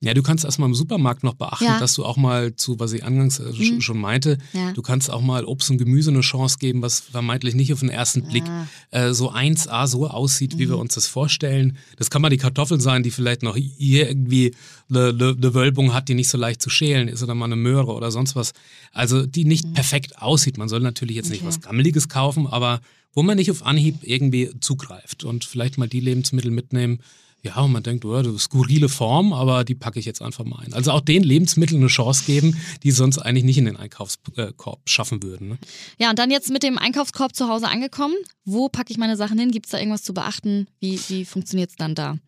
Ja, 0.00 0.12
du 0.12 0.22
kannst 0.22 0.44
erstmal 0.44 0.68
im 0.68 0.74
Supermarkt 0.74 1.24
noch 1.24 1.34
beachten, 1.34 1.64
ja. 1.64 1.80
dass 1.80 1.94
du 1.94 2.04
auch 2.04 2.18
mal 2.18 2.54
zu, 2.54 2.78
was 2.78 2.92
ich 2.92 3.02
angangs 3.02 3.38
mhm. 3.38 3.80
schon 3.80 3.98
meinte, 3.98 4.36
ja. 4.52 4.72
du 4.72 4.82
kannst 4.82 5.10
auch 5.10 5.22
mal 5.22 5.44
Obst 5.46 5.70
und 5.70 5.78
Gemüse 5.78 6.10
eine 6.10 6.20
Chance 6.20 6.58
geben, 6.58 6.82
was 6.82 7.00
vermeintlich 7.00 7.54
nicht 7.54 7.72
auf 7.72 7.80
den 7.80 7.88
ersten 7.88 8.22
Blick 8.28 8.44
äh, 8.90 9.14
so 9.14 9.32
1A 9.32 9.86
so 9.86 10.06
aussieht, 10.06 10.54
mhm. 10.54 10.58
wie 10.58 10.68
wir 10.68 10.76
mhm. 10.76 10.82
uns 10.82 10.94
das 10.94 11.06
vorstellen. 11.06 11.78
Das 11.96 12.10
kann 12.10 12.20
mal 12.20 12.28
die 12.28 12.36
Kartoffel 12.36 12.80
sein, 12.80 13.02
die 13.02 13.10
vielleicht 13.10 13.42
noch 13.42 13.56
irgendwie 13.56 14.54
eine, 14.88 15.08
eine, 15.08 15.54
Wölbung 15.54 15.92
hat, 15.92 16.08
die 16.08 16.14
nicht 16.14 16.28
so 16.28 16.38
leicht 16.38 16.62
zu 16.62 16.70
schälen 16.70 17.08
ist 17.08 17.22
oder 17.22 17.34
mal 17.34 17.46
eine 17.46 17.56
Möhre 17.56 17.92
oder 17.92 18.10
sonst 18.10 18.36
was. 18.36 18.52
Also 18.92 19.26
die 19.26 19.44
nicht 19.44 19.66
mhm. 19.66 19.72
perfekt 19.74 20.20
aussieht. 20.22 20.58
Man 20.58 20.68
soll 20.68 20.80
natürlich 20.80 21.16
jetzt 21.16 21.26
okay. 21.26 21.34
nicht 21.34 21.46
was 21.46 21.60
Gammeliges 21.60 22.08
kaufen, 22.08 22.46
aber 22.46 22.80
wo 23.12 23.22
man 23.22 23.36
nicht 23.36 23.50
auf 23.50 23.64
Anhieb 23.64 23.96
irgendwie 24.02 24.50
zugreift 24.60 25.24
und 25.24 25.44
vielleicht 25.44 25.78
mal 25.78 25.88
die 25.88 26.00
Lebensmittel 26.00 26.50
mitnehmen, 26.50 27.00
ja, 27.46 27.60
und 27.60 27.70
man 27.70 27.82
denkt, 27.82 28.04
oh, 28.04 28.22
das 28.22 28.34
ist 28.34 28.42
skurrile 28.42 28.88
Form, 28.88 29.32
aber 29.32 29.62
die 29.62 29.76
packe 29.76 30.00
ich 30.00 30.04
jetzt 30.04 30.20
einfach 30.20 30.44
mal 30.44 30.58
ein. 30.64 30.72
Also 30.72 30.90
auch 30.90 31.00
den 31.00 31.22
Lebensmitteln 31.22 31.80
eine 31.80 31.88
Chance 31.88 32.24
geben, 32.26 32.56
die 32.82 32.90
sonst 32.90 33.18
eigentlich 33.18 33.44
nicht 33.44 33.58
in 33.58 33.66
den 33.66 33.76
Einkaufskorb 33.76 34.80
schaffen 34.84 35.22
würden. 35.22 35.50
Ne? 35.50 35.58
Ja, 35.98 36.10
und 36.10 36.18
dann 36.18 36.32
jetzt 36.32 36.50
mit 36.50 36.64
dem 36.64 36.76
Einkaufskorb 36.76 37.36
zu 37.36 37.48
Hause 37.48 37.68
angekommen. 37.68 38.14
Wo 38.44 38.68
packe 38.68 38.90
ich 38.90 38.98
meine 38.98 39.16
Sachen 39.16 39.38
hin? 39.38 39.52
Gibt 39.52 39.66
es 39.66 39.72
da 39.72 39.78
irgendwas 39.78 40.02
zu 40.02 40.12
beachten? 40.12 40.66
Wie, 40.80 40.98
wie 41.08 41.24
funktioniert 41.24 41.70
es 41.70 41.76
dann 41.76 41.94
da? 41.94 42.18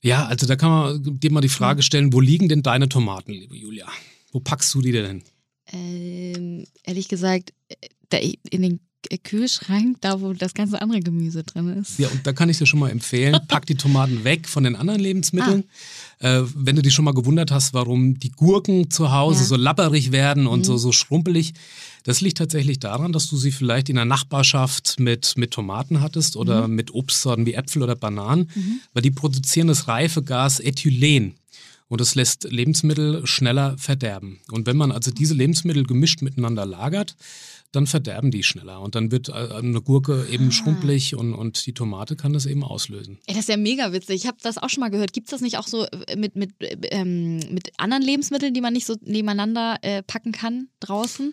Ja, 0.00 0.26
also 0.26 0.46
da 0.46 0.56
kann 0.56 0.70
man 0.70 1.20
dir 1.20 1.32
mal 1.32 1.40
die 1.40 1.48
Frage 1.48 1.82
stellen, 1.82 2.12
wo 2.12 2.20
liegen 2.20 2.48
denn 2.48 2.62
deine 2.62 2.88
Tomaten, 2.88 3.32
liebe 3.32 3.56
Julia? 3.56 3.86
Wo 4.32 4.40
packst 4.40 4.72
du 4.74 4.80
die 4.80 4.92
denn 4.92 5.06
hin? 5.06 5.22
Ähm, 5.72 6.66
ehrlich 6.84 7.08
gesagt, 7.08 7.52
äh, 8.10 8.34
in 8.50 8.62
den 8.62 8.80
Kühlschrank, 9.16 9.96
da 10.02 10.20
wo 10.20 10.34
das 10.34 10.52
ganze 10.52 10.82
andere 10.82 11.00
Gemüse 11.00 11.42
drin 11.44 11.68
ist. 11.68 11.98
Ja, 11.98 12.08
und 12.08 12.26
da 12.26 12.34
kann 12.34 12.50
ich 12.50 12.58
dir 12.58 12.66
schon 12.66 12.80
mal 12.80 12.90
empfehlen, 12.90 13.40
pack 13.48 13.64
die 13.64 13.76
Tomaten 13.76 14.24
weg 14.24 14.46
von 14.46 14.64
den 14.64 14.76
anderen 14.76 15.00
Lebensmitteln. 15.00 15.64
Ah. 16.20 16.40
Äh, 16.40 16.44
wenn 16.54 16.76
du 16.76 16.82
dich 16.82 16.92
schon 16.92 17.06
mal 17.06 17.14
gewundert 17.14 17.50
hast, 17.50 17.72
warum 17.72 18.18
die 18.18 18.32
Gurken 18.32 18.90
zu 18.90 19.10
Hause 19.12 19.40
ja. 19.40 19.46
so 19.46 19.56
lapperig 19.56 20.12
werden 20.12 20.46
und 20.46 20.60
mhm. 20.60 20.64
so, 20.64 20.76
so 20.76 20.92
schrumpelig, 20.92 21.54
das 22.04 22.20
liegt 22.20 22.38
tatsächlich 22.38 22.78
daran, 22.78 23.12
dass 23.12 23.28
du 23.28 23.36
sie 23.36 23.52
vielleicht 23.52 23.88
in 23.88 23.96
der 23.96 24.04
Nachbarschaft 24.04 24.98
mit, 24.98 25.36
mit 25.36 25.50
Tomaten 25.50 26.00
hattest 26.00 26.36
oder 26.36 26.66
mhm. 26.66 26.74
mit 26.74 26.94
Obstsorten 26.94 27.46
wie 27.46 27.54
Äpfel 27.54 27.82
oder 27.82 27.96
Bananen, 27.96 28.50
mhm. 28.54 28.80
weil 28.92 29.02
die 29.02 29.10
produzieren 29.10 29.68
das 29.68 29.88
Reifegas 29.88 30.60
Ethylen. 30.60 31.34
Und 31.88 32.02
das 32.02 32.14
lässt 32.14 32.44
Lebensmittel 32.44 33.26
schneller 33.26 33.76
verderben. 33.78 34.40
Und 34.50 34.66
wenn 34.66 34.76
man 34.76 34.92
also 34.92 35.10
diese 35.10 35.34
Lebensmittel 35.34 35.84
gemischt 35.84 36.20
miteinander 36.20 36.66
lagert, 36.66 37.16
dann 37.72 37.86
verderben 37.86 38.30
die 38.30 38.42
schneller. 38.42 38.80
Und 38.80 38.94
dann 38.94 39.10
wird 39.10 39.28
äh, 39.28 39.32
eine 39.32 39.80
Gurke 39.82 40.26
eben 40.30 40.48
ah. 40.48 40.50
schrumpelig 40.50 41.14
und, 41.14 41.34
und 41.34 41.66
die 41.66 41.74
Tomate 41.74 42.16
kann 42.16 42.32
das 42.32 42.46
eben 42.46 42.64
auslösen. 42.64 43.18
Ey, 43.26 43.34
das 43.34 43.44
ist 43.44 43.48
ja 43.48 43.56
mega 43.56 43.92
witzig. 43.92 44.16
Ich 44.16 44.26
habe 44.26 44.38
das 44.42 44.58
auch 44.58 44.70
schon 44.70 44.80
mal 44.80 44.90
gehört. 44.90 45.12
Gibt 45.12 45.28
es 45.28 45.32
das 45.32 45.40
nicht 45.40 45.58
auch 45.58 45.66
so 45.66 45.84
äh, 45.84 46.16
mit, 46.16 46.36
mit, 46.36 46.52
ähm, 46.90 47.38
mit 47.50 47.72
anderen 47.76 48.02
Lebensmitteln, 48.02 48.54
die 48.54 48.60
man 48.60 48.72
nicht 48.72 48.86
so 48.86 48.96
nebeneinander 49.02 49.76
äh, 49.82 50.02
packen 50.02 50.32
kann 50.32 50.68
draußen? 50.80 51.32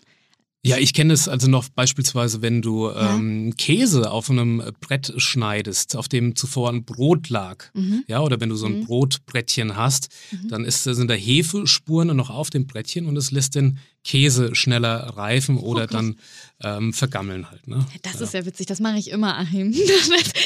Ja, 0.66 0.78
ich 0.78 0.94
kenne 0.94 1.12
es 1.12 1.28
also 1.28 1.48
noch 1.48 1.68
beispielsweise, 1.68 2.42
wenn 2.42 2.60
du 2.60 2.90
ähm, 2.90 3.54
Käse 3.56 4.10
auf 4.10 4.28
einem 4.30 4.60
Brett 4.80 5.12
schneidest, 5.16 5.94
auf 5.94 6.08
dem 6.08 6.34
zuvor 6.34 6.70
ein 6.70 6.84
Brot 6.84 7.28
lag, 7.28 7.66
mhm. 7.74 8.02
ja, 8.08 8.20
oder 8.20 8.40
wenn 8.40 8.48
du 8.48 8.56
so 8.56 8.66
ein 8.66 8.80
mhm. 8.80 8.84
Brotbrettchen 8.86 9.76
hast, 9.76 10.08
mhm. 10.32 10.48
dann 10.48 10.64
ist, 10.64 10.82
sind 10.82 11.08
da 11.08 11.14
Hefespuren 11.14 12.16
noch 12.16 12.30
auf 12.30 12.50
dem 12.50 12.66
Brettchen 12.66 13.06
und 13.06 13.16
es 13.16 13.30
lässt 13.30 13.54
den 13.54 13.78
Käse 14.06 14.54
schneller 14.54 15.16
reifen 15.16 15.58
oder 15.58 15.84
oh 15.84 15.86
dann 15.86 16.16
ähm, 16.62 16.92
vergammeln 16.92 17.50
halt. 17.50 17.66
Ne? 17.66 17.84
Das 18.02 18.14
ja. 18.14 18.20
ist 18.20 18.34
ja 18.34 18.46
witzig, 18.46 18.66
das 18.66 18.80
mache 18.80 18.98
ich 18.98 19.10
immer, 19.10 19.36
Achim. 19.36 19.74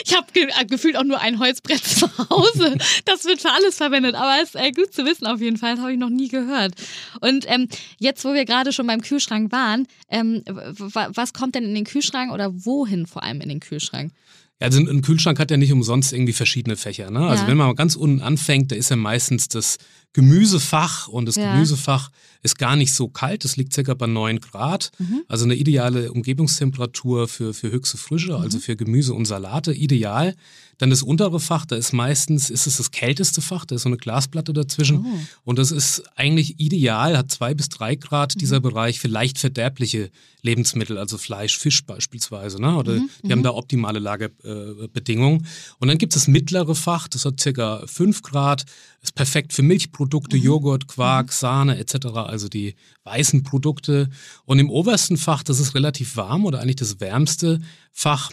Ich 0.04 0.16
habe 0.16 0.26
ge 0.32 0.48
äh, 0.58 0.64
gefühlt 0.64 0.96
auch 0.96 1.04
nur 1.04 1.20
ein 1.20 1.38
Holzbrett 1.38 1.84
zu 1.84 2.08
Hause. 2.30 2.76
Das 3.04 3.24
wird 3.26 3.40
für 3.40 3.50
alles 3.52 3.76
verwendet, 3.76 4.14
aber 4.14 4.42
es 4.42 4.54
ist 4.54 4.56
äh, 4.56 4.72
gut 4.72 4.92
zu 4.92 5.04
wissen 5.04 5.26
auf 5.26 5.40
jeden 5.40 5.56
Fall, 5.56 5.74
das 5.74 5.82
habe 5.82 5.92
ich 5.92 5.98
noch 5.98 6.08
nie 6.08 6.28
gehört. 6.28 6.74
Und 7.20 7.44
ähm, 7.48 7.68
jetzt, 7.98 8.24
wo 8.24 8.32
wir 8.32 8.44
gerade 8.44 8.72
schon 8.72 8.86
beim 8.86 9.02
Kühlschrank 9.02 9.52
waren, 9.52 9.86
ähm, 10.08 10.42
was 10.46 11.32
kommt 11.32 11.54
denn 11.54 11.64
in 11.64 11.74
den 11.74 11.84
Kühlschrank 11.84 12.32
oder 12.32 12.52
wohin 12.64 13.06
vor 13.06 13.22
allem 13.22 13.40
in 13.40 13.48
den 13.50 13.60
Kühlschrank? 13.60 14.12
Also 14.58 14.78
ein 14.78 15.00
Kühlschrank 15.00 15.38
hat 15.38 15.50
ja 15.50 15.56
nicht 15.56 15.72
umsonst 15.72 16.12
irgendwie 16.12 16.34
verschiedene 16.34 16.76
Fächer. 16.76 17.10
Ne? 17.10 17.20
Also 17.20 17.44
Ja. 17.44 17.48
wenn 17.48 17.56
man 17.56 17.68
mal 17.68 17.74
ganz 17.74 17.96
unten 17.96 18.20
anfängt, 18.20 18.70
da 18.70 18.76
ist 18.76 18.90
ja 18.90 18.96
meistens 18.96 19.48
das 19.48 19.78
Gemüsefach 20.12 21.08
und 21.08 21.26
das 21.26 21.36
Ja. 21.36 21.52
Gemüsefach 21.54 22.10
ist 22.42 22.58
gar 22.58 22.74
nicht 22.74 22.92
so 22.94 23.08
kalt, 23.08 23.44
das 23.44 23.56
liegt 23.56 23.72
circa 23.74 23.94
bei 23.94 24.06
9 24.06 24.40
Grad. 24.40 24.90
Mhm. 24.98 25.22
Also 25.28 25.44
eine 25.44 25.54
ideale 25.54 26.10
Umgebungstemperatur 26.10 27.28
für, 27.28 27.52
für 27.54 27.70
höchste 27.70 27.98
Frische, 27.98 28.36
also 28.36 28.56
Mhm. 28.58 28.62
für 28.62 28.76
Gemüse 28.76 29.12
und 29.14 29.26
Salate, 29.26 29.72
ideal. 29.72 30.34
Dann 30.78 30.88
das 30.88 31.02
untere 31.02 31.38
Fach, 31.40 31.66
da 31.66 31.76
ist 31.76 31.92
meistens, 31.92 32.48
ist 32.48 32.66
es 32.66 32.78
das 32.78 32.90
kälteste 32.90 33.42
Fach, 33.42 33.66
da 33.66 33.74
ist 33.74 33.82
so 33.82 33.90
eine 33.90 33.98
Glasplatte 33.98 34.54
dazwischen. 34.54 35.04
Oh. 35.04 35.18
Und 35.44 35.58
das 35.58 35.70
ist 35.72 36.02
eigentlich 36.16 36.58
ideal, 36.58 37.18
hat 37.18 37.30
zwei 37.30 37.52
bis 37.52 37.68
drei 37.68 37.94
Grad 37.96 38.34
Mhm. 38.34 38.38
dieser 38.38 38.60
Bereich 38.60 38.98
für 38.98 39.08
leicht 39.08 39.38
verderbliche 39.38 40.10
Lebensmittel, 40.42 40.96
also 40.96 41.18
Fleisch, 41.18 41.58
Fisch 41.58 41.84
beispielsweise. 41.84 42.58
Ne? 42.62 42.74
Oder 42.74 42.94
Mhm, 42.94 43.10
die 43.22 43.32
haben 43.32 43.42
da 43.42 43.50
optimale 43.50 43.98
Lagerbedingungen. 43.98 45.46
Und 45.78 45.88
dann 45.88 45.98
gibt 45.98 46.14
es 46.16 46.22
das 46.22 46.28
mittlere 46.28 46.74
Fach, 46.74 47.08
das 47.08 47.26
hat 47.26 47.38
circa 47.40 47.82
fünf 47.86 48.22
Grad, 48.22 48.64
ist 49.02 49.14
perfekt 49.14 49.52
für 49.52 49.62
Milchprodukte, 49.62 50.36
Mhm. 50.36 50.42
Joghurt, 50.42 50.86
Quark, 50.88 51.32
Sahne 51.32 51.78
etc., 51.78 52.06
also 52.14 52.48
die 52.48 52.74
weißen 53.04 53.42
Produkte. 53.42 54.10
Und 54.44 54.58
im 54.58 54.70
obersten 54.70 55.16
Fach, 55.16 55.42
das 55.42 55.58
ist 55.58 55.74
relativ 55.74 56.16
warm 56.16 56.44
oder 56.44 56.60
eigentlich 56.60 56.76
das 56.76 57.00
wärmste 57.00 57.60
Fach, 57.92 58.32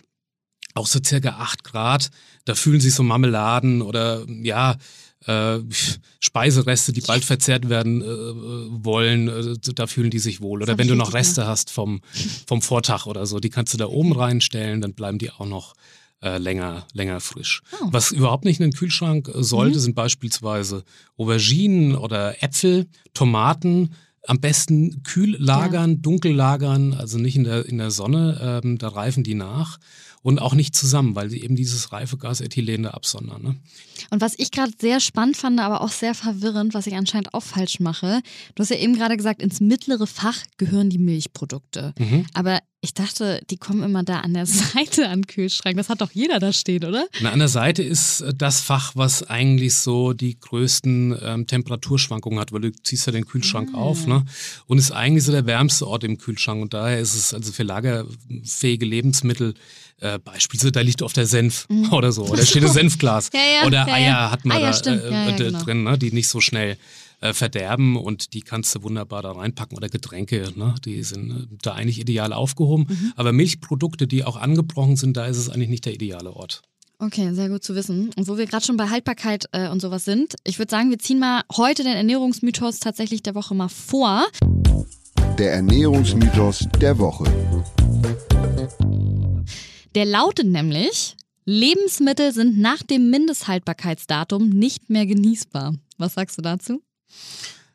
auch 0.73 0.87
so 0.87 0.99
circa 1.03 1.29
8 1.29 1.63
Grad. 1.63 2.09
Da 2.45 2.55
fühlen 2.55 2.81
sich 2.81 2.93
so 2.93 3.03
Marmeladen 3.03 3.81
oder 3.81 4.25
ja, 4.27 4.75
äh, 5.25 5.59
Speisereste, 6.19 6.93
die 6.93 7.01
bald 7.01 7.25
verzehrt 7.25 7.69
werden 7.69 8.01
äh, 8.01 8.05
wollen, 8.83 9.27
äh, 9.27 9.55
da 9.73 9.87
fühlen 9.87 10.11
die 10.11 10.19
sich 10.19 10.41
wohl. 10.41 10.61
Oder 10.61 10.77
wenn 10.77 10.87
du 10.87 10.95
noch 10.95 11.13
Reste 11.13 11.47
hast 11.47 11.71
vom, 11.71 12.01
vom 12.45 12.61
Vortag 12.61 13.07
oder 13.07 13.25
so, 13.25 13.39
die 13.39 13.49
kannst 13.49 13.73
du 13.73 13.77
da 13.77 13.87
oben 13.87 14.11
reinstellen, 14.17 14.81
dann 14.81 14.93
bleiben 14.93 15.17
die 15.17 15.31
auch 15.31 15.45
noch 15.45 15.73
äh, 16.21 16.37
länger, 16.37 16.87
länger 16.93 17.19
frisch. 17.19 17.61
Oh. 17.81 17.89
Was 17.91 18.11
überhaupt 18.11 18.45
nicht 18.45 18.59
in 18.59 18.71
den 18.71 18.77
Kühlschrank 18.77 19.29
äh, 19.29 19.43
sollte, 19.43 19.79
sind 19.79 19.95
beispielsweise 19.95 20.83
Auberginen 21.17 21.95
oder 21.95 22.43
Äpfel, 22.43 22.87
Tomaten. 23.13 23.91
Am 24.25 24.41
besten 24.41 25.03
kühl 25.03 25.37
lagern, 25.39 26.01
dunkel 26.01 26.33
lagern, 26.33 26.93
also 26.93 27.17
nicht 27.17 27.37
in 27.37 27.45
der, 27.45 27.65
in 27.65 27.77
der 27.77 27.91
Sonne, 27.91 28.61
ähm, 28.63 28.77
da 28.77 28.89
reifen 28.89 29.23
die 29.23 29.35
nach. 29.35 29.77
Und 30.21 30.39
auch 30.39 30.53
nicht 30.53 30.75
zusammen, 30.75 31.15
weil 31.15 31.29
sie 31.29 31.41
eben 31.41 31.55
dieses 31.55 31.93
Reifegas 31.93 32.41
Ethylen 32.41 32.83
da 32.83 32.89
absondern. 32.89 33.41
Ne? 33.41 33.55
Und 34.09 34.19
was 34.19 34.33
ich 34.37 34.51
gerade 34.51 34.73
sehr 34.77 34.99
spannend 34.99 35.37
fand, 35.37 35.61
aber 35.61 35.79
auch 35.79 35.91
sehr 35.91 36.13
verwirrend, 36.13 36.73
was 36.73 36.87
ich 36.87 36.95
anscheinend 36.95 37.33
auch 37.33 37.43
falsch 37.43 37.79
mache, 37.79 38.19
du 38.55 38.61
hast 38.61 38.69
ja 38.69 38.75
eben 38.75 38.95
gerade 38.95 39.15
gesagt, 39.15 39.41
ins 39.41 39.61
mittlere 39.61 40.07
Fach 40.07 40.43
gehören 40.57 40.89
die 40.89 40.97
Milchprodukte. 40.97 41.93
Mhm. 41.97 42.25
Aber 42.33 42.59
ich 42.81 42.93
dachte, 42.93 43.41
die 43.49 43.57
kommen 43.57 43.81
immer 43.83 44.03
da 44.03 44.19
an 44.19 44.33
der 44.35 44.45
Seite 44.45 45.09
an 45.09 45.21
den 45.21 45.27
Kühlschrank. 45.27 45.77
Das 45.77 45.89
hat 45.89 46.01
doch 46.01 46.11
jeder 46.11 46.39
da 46.39 46.53
stehen, 46.53 46.85
oder? 46.85 47.07
Na, 47.21 47.31
an 47.31 47.39
der 47.39 47.47
Seite 47.47 47.81
ist 47.83 48.21
äh, 48.21 48.33
das 48.35 48.61
Fach, 48.61 48.91
was 48.95 49.23
eigentlich 49.23 49.75
so 49.75 50.13
die 50.13 50.39
größten 50.39 51.17
ähm, 51.21 51.47
Temperaturschwankungen 51.47 52.39
hat, 52.39 52.51
weil 52.51 52.61
du 52.61 52.71
ziehst 52.71 53.07
ja 53.07 53.11
den 53.11 53.25
Kühlschrank 53.25 53.69
Ah. 53.73 53.77
auf, 53.77 54.05
ne? 54.05 54.23
Und 54.67 54.77
ist 54.77 54.91
eigentlich 54.91 55.23
so 55.23 55.31
der 55.31 55.45
wärmste 55.47 55.87
Ort 55.87 56.03
im 56.03 56.17
Kühlschrank. 56.17 56.61
Und 56.61 56.73
daher 56.73 56.99
ist 56.99 57.15
es 57.15 57.33
also 57.33 57.51
für 57.51 57.63
lagerfähige 57.63 58.85
Lebensmittel 58.85 59.55
äh, 59.99 60.19
beispielsweise, 60.19 60.71
da 60.71 60.81
liegt 60.81 61.01
oft 61.01 61.17
der 61.17 61.25
Senf 61.25 61.67
oder 61.91 62.11
so. 62.11 62.25
Oder 62.27 62.45
steht 62.45 62.63
ein 62.63 62.71
Senfglas. 62.71 63.31
Mhm. 63.33 63.37
Ja, 63.47 63.61
ja, 63.61 63.67
oder 63.67 63.87
ja, 63.87 63.93
Eier 63.93 64.31
hat 64.31 64.45
man 64.45 64.57
Eier, 64.57 64.67
da 64.67 64.73
stimmt. 64.73 65.03
äh, 65.03 65.35
d- 65.35 65.43
genau. 65.45 65.63
drin, 65.63 65.83
ne? 65.83 65.97
die 65.97 66.11
nicht 66.11 66.27
so 66.27 66.39
schnell 66.41 66.77
äh, 67.19 67.33
verderben 67.33 67.95
und 67.95 68.33
die 68.33 68.41
kannst 68.41 68.75
du 68.75 68.83
wunderbar 68.83 69.21
da 69.21 69.31
reinpacken. 69.31 69.77
Oder 69.77 69.89
Getränke, 69.89 70.51
ne? 70.55 70.75
die 70.85 71.03
sind 71.03 71.31
äh, 71.31 71.57
da 71.61 71.73
eigentlich 71.73 71.99
ideal 71.99 72.33
aufgehoben. 72.33 72.85
Mhm. 72.89 73.13
Aber 73.15 73.33
Milchprodukte, 73.33 74.07
die 74.07 74.23
auch 74.23 74.37
angebrochen 74.37 74.95
sind, 74.95 75.17
da 75.17 75.25
ist 75.25 75.37
es 75.37 75.49
eigentlich 75.49 75.69
nicht 75.69 75.85
der 75.85 75.93
ideale 75.93 76.33
Ort. 76.33 76.61
Okay, 76.99 77.31
sehr 77.33 77.49
gut 77.49 77.63
zu 77.63 77.75
wissen. 77.75 78.09
Und 78.15 78.27
wo 78.27 78.37
wir 78.37 78.47
gerade 78.47 78.65
schon 78.65 78.77
bei 78.77 78.89
Haltbarkeit 78.89 79.45
äh, 79.51 79.69
und 79.69 79.81
sowas 79.81 80.03
sind, 80.03 80.35
ich 80.43 80.57
würde 80.57 80.71
sagen, 80.71 80.89
wir 80.89 80.97
ziehen 80.97 81.19
mal 81.19 81.43
heute 81.55 81.83
den 81.83 81.93
Ernährungsmythos 81.93 82.79
tatsächlich 82.79 83.21
der 83.21 83.35
Woche 83.35 83.53
mal 83.53 83.69
vor. 83.69 84.25
Der 85.37 85.53
Ernährungsmythos 85.53 86.67
der 86.81 86.97
Woche. 86.97 87.25
Der 89.93 90.05
lautet 90.05 90.47
nämlich, 90.47 91.15
Lebensmittel 91.45 92.31
sind 92.31 92.57
nach 92.57 92.81
dem 92.81 93.11
Mindesthaltbarkeitsdatum 93.11 94.49
nicht 94.49 94.89
mehr 94.89 95.05
genießbar. 95.05 95.75
Was 95.97 96.15
sagst 96.15 96.37
du 96.37 96.41
dazu? 96.41 96.81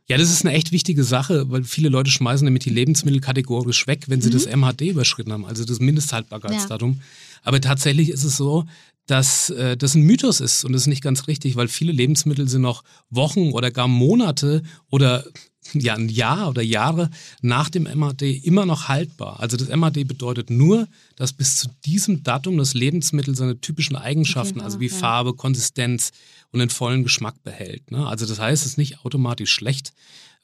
Ja, 0.08 0.18
das 0.18 0.30
ist 0.30 0.44
eine 0.44 0.54
echt 0.54 0.72
wichtige 0.72 1.04
Sache, 1.04 1.50
weil 1.50 1.64
viele 1.64 1.88
Leute 1.88 2.10
schmeißen 2.10 2.44
nämlich 2.44 2.64
die 2.64 2.70
Lebensmittel 2.70 3.20
kategorisch 3.20 3.86
weg, 3.86 4.04
wenn 4.08 4.20
sie 4.20 4.30
das 4.30 4.46
MHD 4.46 4.82
überschritten 4.82 5.32
haben, 5.32 5.46
also 5.46 5.64
das 5.64 5.80
Mindesthaltbarkeitsdatum. 5.80 7.00
Aber 7.44 7.60
tatsächlich 7.60 8.10
ist 8.10 8.24
es 8.24 8.36
so, 8.36 8.64
dass 9.06 9.50
äh, 9.50 9.76
das 9.76 9.94
ein 9.94 10.02
Mythos 10.02 10.40
ist 10.40 10.64
und 10.64 10.72
das 10.72 10.82
ist 10.82 10.88
nicht 10.88 11.02
ganz 11.02 11.28
richtig, 11.28 11.56
weil 11.56 11.68
viele 11.68 11.92
Lebensmittel 11.92 12.48
sind 12.48 12.62
noch 12.62 12.84
Wochen 13.10 13.52
oder 13.52 13.70
gar 13.70 13.88
Monate 13.88 14.62
oder 14.90 15.24
ja 15.72 15.94
ein 15.94 16.08
Jahr 16.08 16.48
oder 16.48 16.62
Jahre 16.62 17.10
nach 17.40 17.70
dem 17.70 17.84
MHD 17.84 18.44
immer 18.44 18.66
noch 18.66 18.88
haltbar. 18.88 19.40
Also 19.40 19.56
das 19.56 19.68
MHD 19.68 20.06
bedeutet 20.06 20.50
nur, 20.50 20.88
dass 21.16 21.32
bis 21.32 21.56
zu 21.56 21.68
diesem 21.84 22.22
Datum 22.22 22.58
das 22.58 22.74
Lebensmittel 22.74 23.36
seine 23.36 23.60
typischen 23.60 23.96
Eigenschaften, 23.96 24.58
Okay, 24.58 24.64
also 24.64 24.76
ja, 24.76 24.80
wie 24.80 24.88
ja. 24.88 24.94
Farbe, 24.94 25.34
Konsistenz 25.34 26.10
und 26.52 26.60
den 26.60 26.70
vollen 26.70 27.02
Geschmack 27.02 27.42
behält. 27.42 27.90
Ne? 27.90 28.06
Also 28.06 28.26
das 28.26 28.38
heißt, 28.38 28.62
es 28.62 28.72
ist 28.72 28.78
nicht 28.78 29.04
automatisch 29.04 29.52
schlecht, 29.52 29.92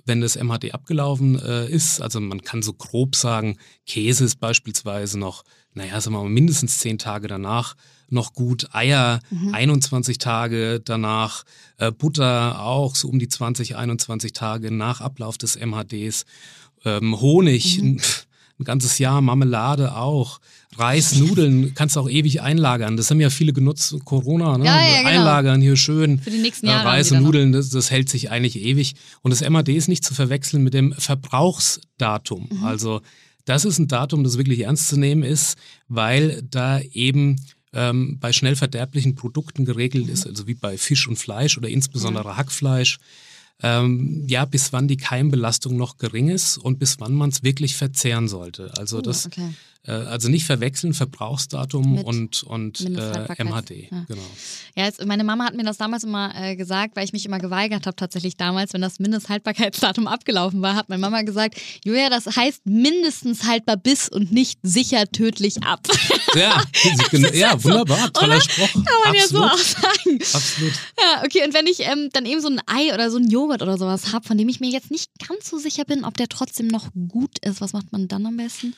wenn 0.05 0.21
das 0.21 0.37
MHD 0.37 0.73
abgelaufen 0.73 1.39
äh, 1.39 1.69
ist. 1.69 2.01
Also 2.01 2.21
man 2.21 2.43
kann 2.43 2.63
so 2.63 2.73
grob 2.73 3.15
sagen, 3.15 3.59
Käse 3.87 4.25
ist 4.25 4.41
beispielsweise 4.41 5.19
noch, 5.19 5.45
naja, 5.75 6.01
sagen 6.01 6.17
wir 6.17 6.23
mal, 6.23 6.31
mindestens 6.31 6.79
zehn 6.79 6.99
Tage 6.99 7.29
danach 7.29 7.77
noch 8.11 8.33
gut. 8.33 8.69
Eier 8.73 9.21
21 9.53 10.17
Tage 10.19 10.81
danach. 10.83 11.45
Äh, 11.77 11.93
Butter 11.93 12.61
auch 12.63 12.97
so 12.97 13.09
um 13.09 13.19
die 13.19 13.29
20, 13.29 13.77
21 13.77 14.33
Tage 14.33 14.71
nach 14.71 15.01
Ablauf 15.03 15.37
des 15.37 15.59
MHDs. 15.59 16.25
Ähm, 16.85 17.21
Honig, 17.21 17.79
ein, 17.79 18.01
ein 18.59 18.65
ganzes 18.65 18.99
Jahr, 18.99 19.21
Marmelade 19.21 19.95
auch. 19.95 20.41
Reis, 20.77 21.17
Nudeln 21.17 21.75
kannst 21.75 21.97
du 21.97 22.01
auch 22.01 22.11
ewig 22.11 22.43
einlagern. 22.43 22.97
Das 22.97 23.11
haben 23.11 23.21
ja 23.21 23.31
viele 23.31 23.53
genutzt, 23.53 23.97
Corona, 24.05 24.59
ne? 24.59 24.65
Ja, 24.65 24.81
ja, 24.81 24.99
genau. 24.99 25.09
Einlagern 25.09 25.61
hier 25.61 25.77
schön. 25.77 26.19
Für 26.19 26.31
die 26.31 26.39
nächsten 26.39 26.67
Äh, 26.67 26.71
Jahre 26.71 26.89
Reis 26.89 27.13
und. 27.13 27.23
Nudeln, 27.23 27.53
das, 27.53 27.71
das 27.71 27.91
hält 27.91 28.09
sich 28.09 28.31
eigentlich 28.31 28.59
ewig. 28.61 28.95
Und 29.23 29.31
das 29.31 29.49
MAD 29.49 29.69
ist 29.71 29.89
nicht 29.89 30.05
zu 30.05 30.15
verwechseln 30.15 30.63
mit 30.63 30.75
dem 30.75 30.93
Verbrauchsdatum. 30.93 32.49
Mhm. 32.51 32.65
Also 32.65 33.01
das 33.45 33.65
ist 33.65 33.79
ein 33.79 33.89
Datum, 33.89 34.25
das 34.25 34.37
wirklich 34.37 34.61
ernst 34.61 34.89
zu 34.89 34.99
nehmen 34.99 35.23
ist, 35.23 35.57
weil 35.89 36.43
da 36.51 36.81
eben 36.81 37.37
ähm, 37.73 38.19
bei 38.21 38.33
schnell 38.33 38.57
verderblichen 38.57 39.15
Produkten 39.15 39.65
geregelt 39.65 40.09
ist, 40.09 40.27
also 40.27 40.47
wie 40.47 40.55
bei 40.55 40.77
Fisch 40.77 41.09
und 41.09 41.17
Fleisch 41.17 41.57
oder 41.57 41.69
insbesondere 41.69 42.37
Hackfleisch, 42.37 42.99
ähm, 43.63 44.25
ja, 44.27 44.45
bis 44.45 44.73
wann 44.73 44.89
die 44.89 44.97
Keimbelastung 44.97 45.77
noch 45.77 45.99
gering 45.99 46.29
ist 46.29 46.59
und 46.59 46.79
bis 46.79 47.01
wann 47.01 47.15
man 47.15 47.31
es 47.31 47.43
wirklich 47.43 47.77
verzehren 47.77 48.29
sollte. 48.29 48.73
Also 48.79 48.99
Oh, 48.99 49.01
das, 49.01 49.27
okay. 49.27 49.53
Äh, 49.89 49.93
also 49.93 50.29
nicht 50.29 50.45
verwechseln 50.45 50.93
Verbrauchsdatum 50.93 51.95
Mit 51.95 52.05
und, 52.05 52.43
und 52.43 52.81
äh, 52.81 53.45
MHD. 53.45 53.91
ja. 53.91 54.05
Genau. 54.07 54.23
Ja, 54.77 54.85
jetzt, 54.85 55.05
meine 55.07 55.25
Mama 55.25 55.47
hat 55.47 55.55
mir 55.57 55.65
das 55.65 55.79
damals 55.79 56.05
immer 56.05 56.33
äh, 56.35 56.57
gesagt, 56.57 56.95
weil 56.95 57.05
ich 57.05 57.13
mich 57.13 57.25
immer 57.25 57.39
geweigert 57.39 57.87
habe, 57.87 57.97
tatsächlich 57.97 58.37
damals, 58.37 58.75
wenn 58.75 58.83
das 58.83 58.99
Mindesthaltbarkeitsdatum 58.99 60.07
abgelaufen 60.07 60.61
war, 60.61 60.75
hat 60.75 60.89
meine 60.89 61.01
Mama 61.01 61.23
gesagt, 61.23 61.59
Julia, 61.85 62.11
das 62.11 62.37
heißt 62.37 62.67
mindestens 62.67 63.45
haltbar 63.45 63.77
bis 63.77 64.09
und 64.09 64.31
nicht 64.31 64.59
sicher 64.63 65.07
tödlich 65.11 65.63
ab. 65.63 65.81
Ja, 66.35 66.63
ja 67.33 67.65
wunderbar, 67.65 68.13
toller 68.13 68.35
Oder? 68.35 68.41
Spruch. 68.43 68.73
Kann 68.73 68.85
man 69.05 69.15
ja 69.15 69.27
so 69.27 69.43
Absolut. 69.43 69.51
auch 69.51 69.59
sagen. 69.59 70.19
Absolut. 70.21 70.73
Ja, 70.99 71.25
okay, 71.25 71.43
und 71.45 71.55
wenn 71.55 71.67
ich 71.67 71.81
ähm, 71.81 72.11
dann 72.13 72.27
eben 72.27 72.43
so 72.43 72.49
ein 72.49 72.61
Ei 72.67 72.93
oder 72.93 73.11
so 73.11 73.17
ein 73.17 73.31
Joghurt 73.31 73.63
oder 73.63 73.79
sowas 73.79 74.13
habe, 74.13 74.27
von 74.27 74.37
dem 74.37 74.49
ich 74.49 74.61
mir 74.61 74.71
jetzt 74.71 74.91
nicht 74.91 75.11
ganz 75.27 75.49
so 75.49 75.59
sicher 75.59 75.85
bin, 75.87 76.05
ob 76.05 76.19
der 76.19 76.29
trotzdem 76.29 76.67
noch 76.69 76.89
gut 77.09 77.39
ist, 77.41 77.63
was 77.63 77.73
macht 77.73 77.93
man 77.93 78.09
dann 78.09 78.27
am 78.27 78.37
besten? 78.37 78.75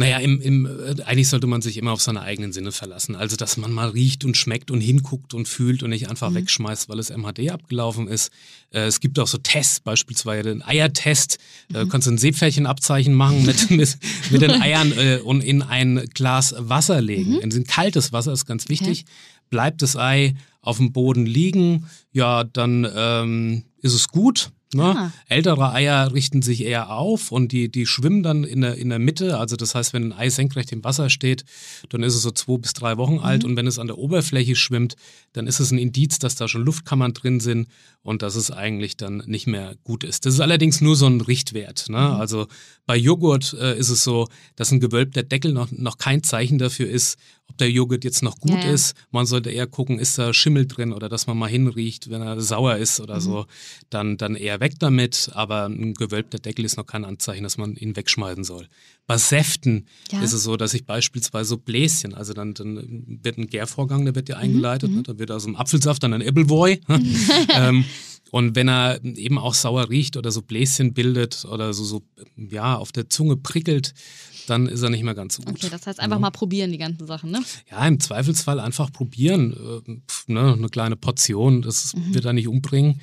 Naja, 0.00 0.16
im, 0.16 0.40
im, 0.40 0.64
äh, 0.64 1.02
eigentlich 1.02 1.28
sollte 1.28 1.46
man 1.46 1.60
sich 1.60 1.76
immer 1.76 1.92
auf 1.92 2.00
seine 2.00 2.22
eigenen 2.22 2.54
Sinne 2.54 2.72
verlassen. 2.72 3.16
Also, 3.16 3.36
dass 3.36 3.58
man 3.58 3.70
mal 3.70 3.90
riecht 3.90 4.24
und 4.24 4.34
schmeckt 4.34 4.70
und 4.70 4.80
hinguckt 4.80 5.34
und 5.34 5.46
fühlt 5.46 5.82
und 5.82 5.90
nicht 5.90 6.08
einfach 6.08 6.32
wegschmeißt, 6.32 6.88
weil 6.88 6.98
es 6.98 7.10
MHD 7.10 7.50
abgelaufen 7.50 8.08
ist. 8.08 8.32
Äh, 8.70 8.86
es 8.86 9.00
gibt 9.00 9.18
auch 9.18 9.26
so 9.26 9.36
Tests, 9.36 9.78
beispielsweise 9.78 10.44
den 10.44 10.62
Eiertest. 10.62 11.36
Äh, 11.74 11.84
kannst 11.84 12.06
du 12.06 12.12
ein 12.12 12.16
Seepferdchenabzeichen 12.16 13.12
machen 13.12 13.44
mit, 13.44 13.70
mit, 13.70 13.98
mit 14.30 14.40
den 14.40 14.62
Eiern 14.62 14.90
äh, 14.96 15.18
und 15.22 15.44
in 15.44 15.60
ein 15.60 16.08
Glas 16.14 16.54
Wasser 16.56 17.02
legen. 17.02 17.38
In 17.38 17.52
ein 17.52 17.64
kaltes 17.64 18.10
Wasser 18.10 18.32
ist 18.32 18.46
ganz 18.46 18.70
wichtig. 18.70 19.04
Bleibt 19.50 19.82
das 19.82 19.96
Ei 19.96 20.34
auf 20.62 20.78
dem 20.78 20.92
Boden 20.92 21.26
liegen, 21.26 21.90
ja, 22.10 22.44
dann 22.44 22.88
ähm, 22.96 23.64
ist 23.82 23.92
es 23.92 24.08
gut. 24.08 24.50
Ne? 24.72 24.84
Ah. 24.84 25.12
Ältere 25.28 25.72
Eier 25.72 26.12
richten 26.14 26.42
sich 26.42 26.64
eher 26.64 26.90
auf 26.90 27.32
und 27.32 27.50
die, 27.50 27.70
die 27.70 27.86
schwimmen 27.86 28.22
dann 28.22 28.44
in 28.44 28.60
der, 28.60 28.76
in 28.76 28.88
der 28.88 29.00
Mitte. 29.00 29.38
Also 29.38 29.56
das 29.56 29.74
heißt, 29.74 29.92
wenn 29.92 30.12
ein 30.12 30.12
Ei 30.12 30.30
senkrecht 30.30 30.70
im 30.70 30.84
Wasser 30.84 31.10
steht, 31.10 31.44
dann 31.88 32.04
ist 32.04 32.14
es 32.14 32.22
so 32.22 32.30
zwei 32.30 32.58
bis 32.58 32.72
drei 32.72 32.96
Wochen 32.96 33.18
alt. 33.18 33.44
Und 33.44 33.56
wenn 33.56 33.66
es 33.66 33.80
an 33.80 33.88
der 33.88 33.98
Oberfläche 33.98 34.54
schwimmt, 34.54 34.94
dann 35.32 35.48
ist 35.48 35.58
es 35.58 35.72
ein 35.72 35.78
Indiz, 35.78 36.20
dass 36.20 36.36
da 36.36 36.46
schon 36.46 36.64
Luftkammern 36.64 37.14
drin 37.14 37.40
sind 37.40 37.68
und 38.02 38.22
dass 38.22 38.34
es 38.34 38.50
eigentlich 38.50 38.96
dann 38.96 39.22
nicht 39.26 39.46
mehr 39.46 39.74
gut 39.84 40.04
ist. 40.04 40.24
Das 40.26 40.34
ist 40.34 40.40
allerdings 40.40 40.80
nur 40.80 40.96
so 40.96 41.06
ein 41.06 41.20
Richtwert. 41.20 41.88
Ne? 41.90 41.98
Also 41.98 42.46
bei 42.86 42.96
Joghurt 42.96 43.52
äh, 43.60 43.78
ist 43.78 43.90
es 43.90 44.02
so, 44.02 44.26
dass 44.56 44.70
ein 44.72 44.80
gewölbter 44.80 45.22
Deckel 45.22 45.52
noch, 45.52 45.70
noch 45.70 45.98
kein 45.98 46.22
Zeichen 46.22 46.58
dafür 46.58 46.88
ist, 46.88 47.18
ob 47.46 47.58
der 47.58 47.70
Joghurt 47.70 48.04
jetzt 48.04 48.22
noch 48.22 48.38
gut 48.38 48.64
Ja, 48.64 48.70
ist. 48.70 48.94
Man 49.10 49.26
sollte 49.26 49.50
eher 49.50 49.66
gucken, 49.66 49.98
ist 49.98 50.16
da 50.18 50.32
Schimmel 50.32 50.66
drin 50.66 50.92
oder 50.92 51.08
dass 51.08 51.26
man 51.26 51.36
mal 51.36 51.48
hinriecht, 51.48 52.08
wenn 52.08 52.22
er 52.22 52.40
sauer 52.40 52.76
ist 52.76 53.00
oder 53.00 53.16
Mhm. 53.16 53.20
so, 53.20 53.46
dann, 53.90 54.16
dann 54.16 54.34
eher 54.36 54.60
weg 54.60 54.74
damit. 54.78 55.30
Aber 55.34 55.66
ein 55.66 55.92
gewölbter 55.94 56.38
Deckel 56.38 56.64
ist 56.64 56.76
noch 56.78 56.86
kein 56.86 57.04
Anzeichen, 57.04 57.42
dass 57.42 57.58
man 57.58 57.74
ihn 57.76 57.96
wegschmeißen 57.96 58.44
soll. 58.44 58.66
Bei 59.06 59.18
Säften 59.18 59.86
Ja. 60.12 60.20
ist 60.22 60.32
es 60.32 60.44
so, 60.44 60.56
dass 60.56 60.72
ich 60.74 60.86
beispielsweise 60.86 61.48
so 61.50 61.56
Bläschen, 61.58 62.14
also 62.14 62.32
dann, 62.32 62.54
dann 62.54 63.18
wird 63.22 63.36
ein 63.38 63.48
Gärvorgang, 63.48 64.04
der 64.04 64.14
wird 64.14 64.28
Mhm, 64.28 64.32
ja 64.34 64.38
eingeleitet, 64.38 64.90
ne? 64.92 65.02
da 65.02 65.18
wird 65.18 65.30
aus 65.32 65.42
dem 65.44 65.56
Apfelsaft 65.56 66.02
dann 66.04 66.12
ein 66.14 66.22
Appleboy. 66.22 66.80
ne? 66.86 67.02
ähm, 67.56 67.84
und 68.30 68.54
wenn 68.56 68.68
er 68.68 69.04
eben 69.04 69.38
auch 69.38 69.54
sauer 69.54 69.90
riecht 69.90 70.16
oder 70.16 70.30
so 70.30 70.42
Bläschen 70.42 70.94
bildet 70.94 71.44
oder 71.44 71.72
so, 71.72 71.84
so 71.84 72.02
ja, 72.36 72.76
auf 72.76 72.92
der 72.92 73.08
Zunge 73.10 73.36
prickelt, 73.36 73.92
dann 74.46 74.66
ist 74.66 74.82
er 74.82 74.90
nicht 74.90 75.02
mehr 75.04 75.14
ganz 75.14 75.36
so 75.36 75.42
gut. 75.42 75.56
Okay, 75.56 75.68
das 75.70 75.86
heißt 75.86 76.00
einfach 76.00 76.18
mal 76.18 76.30
probieren, 76.30 76.72
die 76.72 76.78
ganzen 76.78 77.06
Sachen, 77.06 77.30
ne? 77.30 77.40
Ja, 77.70 77.86
im 77.86 78.00
Zweifelsfall 78.00 78.58
einfach 78.60 78.92
probieren. 78.92 79.52
Äh, 79.52 80.00
pf, 80.08 80.28
ne, 80.28 80.52
eine 80.54 80.68
kleine 80.68 80.96
Portion, 80.96 81.62
das 81.62 81.94
Mhm. 81.94 82.14
wird 82.14 82.24
er 82.24 82.32
nicht 82.32 82.48
umbringen. 82.48 83.00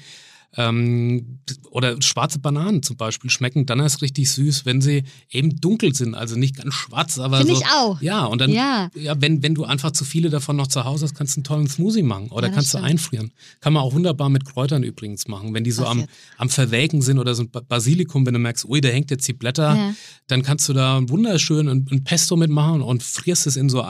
Ähm, 0.55 1.39
oder 1.71 2.01
schwarze 2.01 2.39
Bananen 2.39 2.81
zum 2.81 2.95
Beispiel 2.97 3.29
schmecken 3.29 3.65
dann 3.65 3.79
erst 3.79 4.01
richtig 4.01 4.31
süß, 4.31 4.65
wenn 4.65 4.81
sie 4.81 5.03
eben 5.29 5.59
dunkel 5.59 5.93
sind, 5.93 6.15
also 6.15 6.35
nicht 6.37 6.55
ganz 6.55 6.73
schwarz, 6.73 7.19
aber 7.19 7.37
Finde 7.39 7.53
so. 7.55 7.61
ich 7.61 7.67
auch. 7.67 8.01
Ja, 8.01 8.25
und 8.25 8.39
dann, 8.41 8.49
Ja. 8.51 8.89
ja, 8.95 9.19
wenn, 9.21 9.43
wenn 9.43 9.53
du 9.53 9.65
einfach 9.65 9.91
zu 9.91 10.03
viele 10.05 10.29
davon 10.29 10.55
noch 10.55 10.67
zu 10.67 10.85
Hause 10.85 11.05
hast, 11.05 11.15
kannst 11.15 11.35
du 11.35 11.39
einen 11.39 11.43
tollen 11.43 11.67
Smoothie 11.67 12.01
machen 12.01 12.29
oder 12.29 12.47
Ja, 12.47 12.53
kannst 12.53 12.73
du 12.73 12.77
stimmt. 12.77 12.89
einfrieren. 12.91 13.31
Kann 13.59 13.73
man 13.73 13.83
auch 13.83 13.93
wunderbar 13.93 14.29
mit 14.29 14.45
Kräutern 14.45 14.83
übrigens 14.83 15.27
machen. 15.27 15.53
Wenn 15.53 15.63
die 15.63 15.71
so 15.71 15.85
am, 15.85 15.99
jetzt? 15.99 16.09
am 16.37 16.49
Verwelken 16.49 17.01
sind 17.01 17.19
oder 17.19 17.35
so 17.35 17.43
ein 17.43 17.51
Ba- 17.51 17.61
Basilikum, 17.67 18.25
wenn 18.25 18.33
du 18.33 18.39
merkst, 18.39 18.65
ui, 18.65 18.81
da 18.81 18.89
hängt 18.89 19.11
jetzt 19.11 19.27
die 19.27 19.33
Blätter, 19.33 19.75
Ja. 19.75 19.93
dann 20.27 20.41
kannst 20.43 20.67
du 20.69 20.73
da 20.73 21.01
wunderschön 21.07 21.67
ein, 21.67 21.87
ein 21.91 22.03
Pesto 22.03 22.35
mitmachen 22.37 22.81
und 22.81 23.03
frierst 23.03 23.47
es 23.47 23.57
in 23.57 23.69
so 23.69 23.81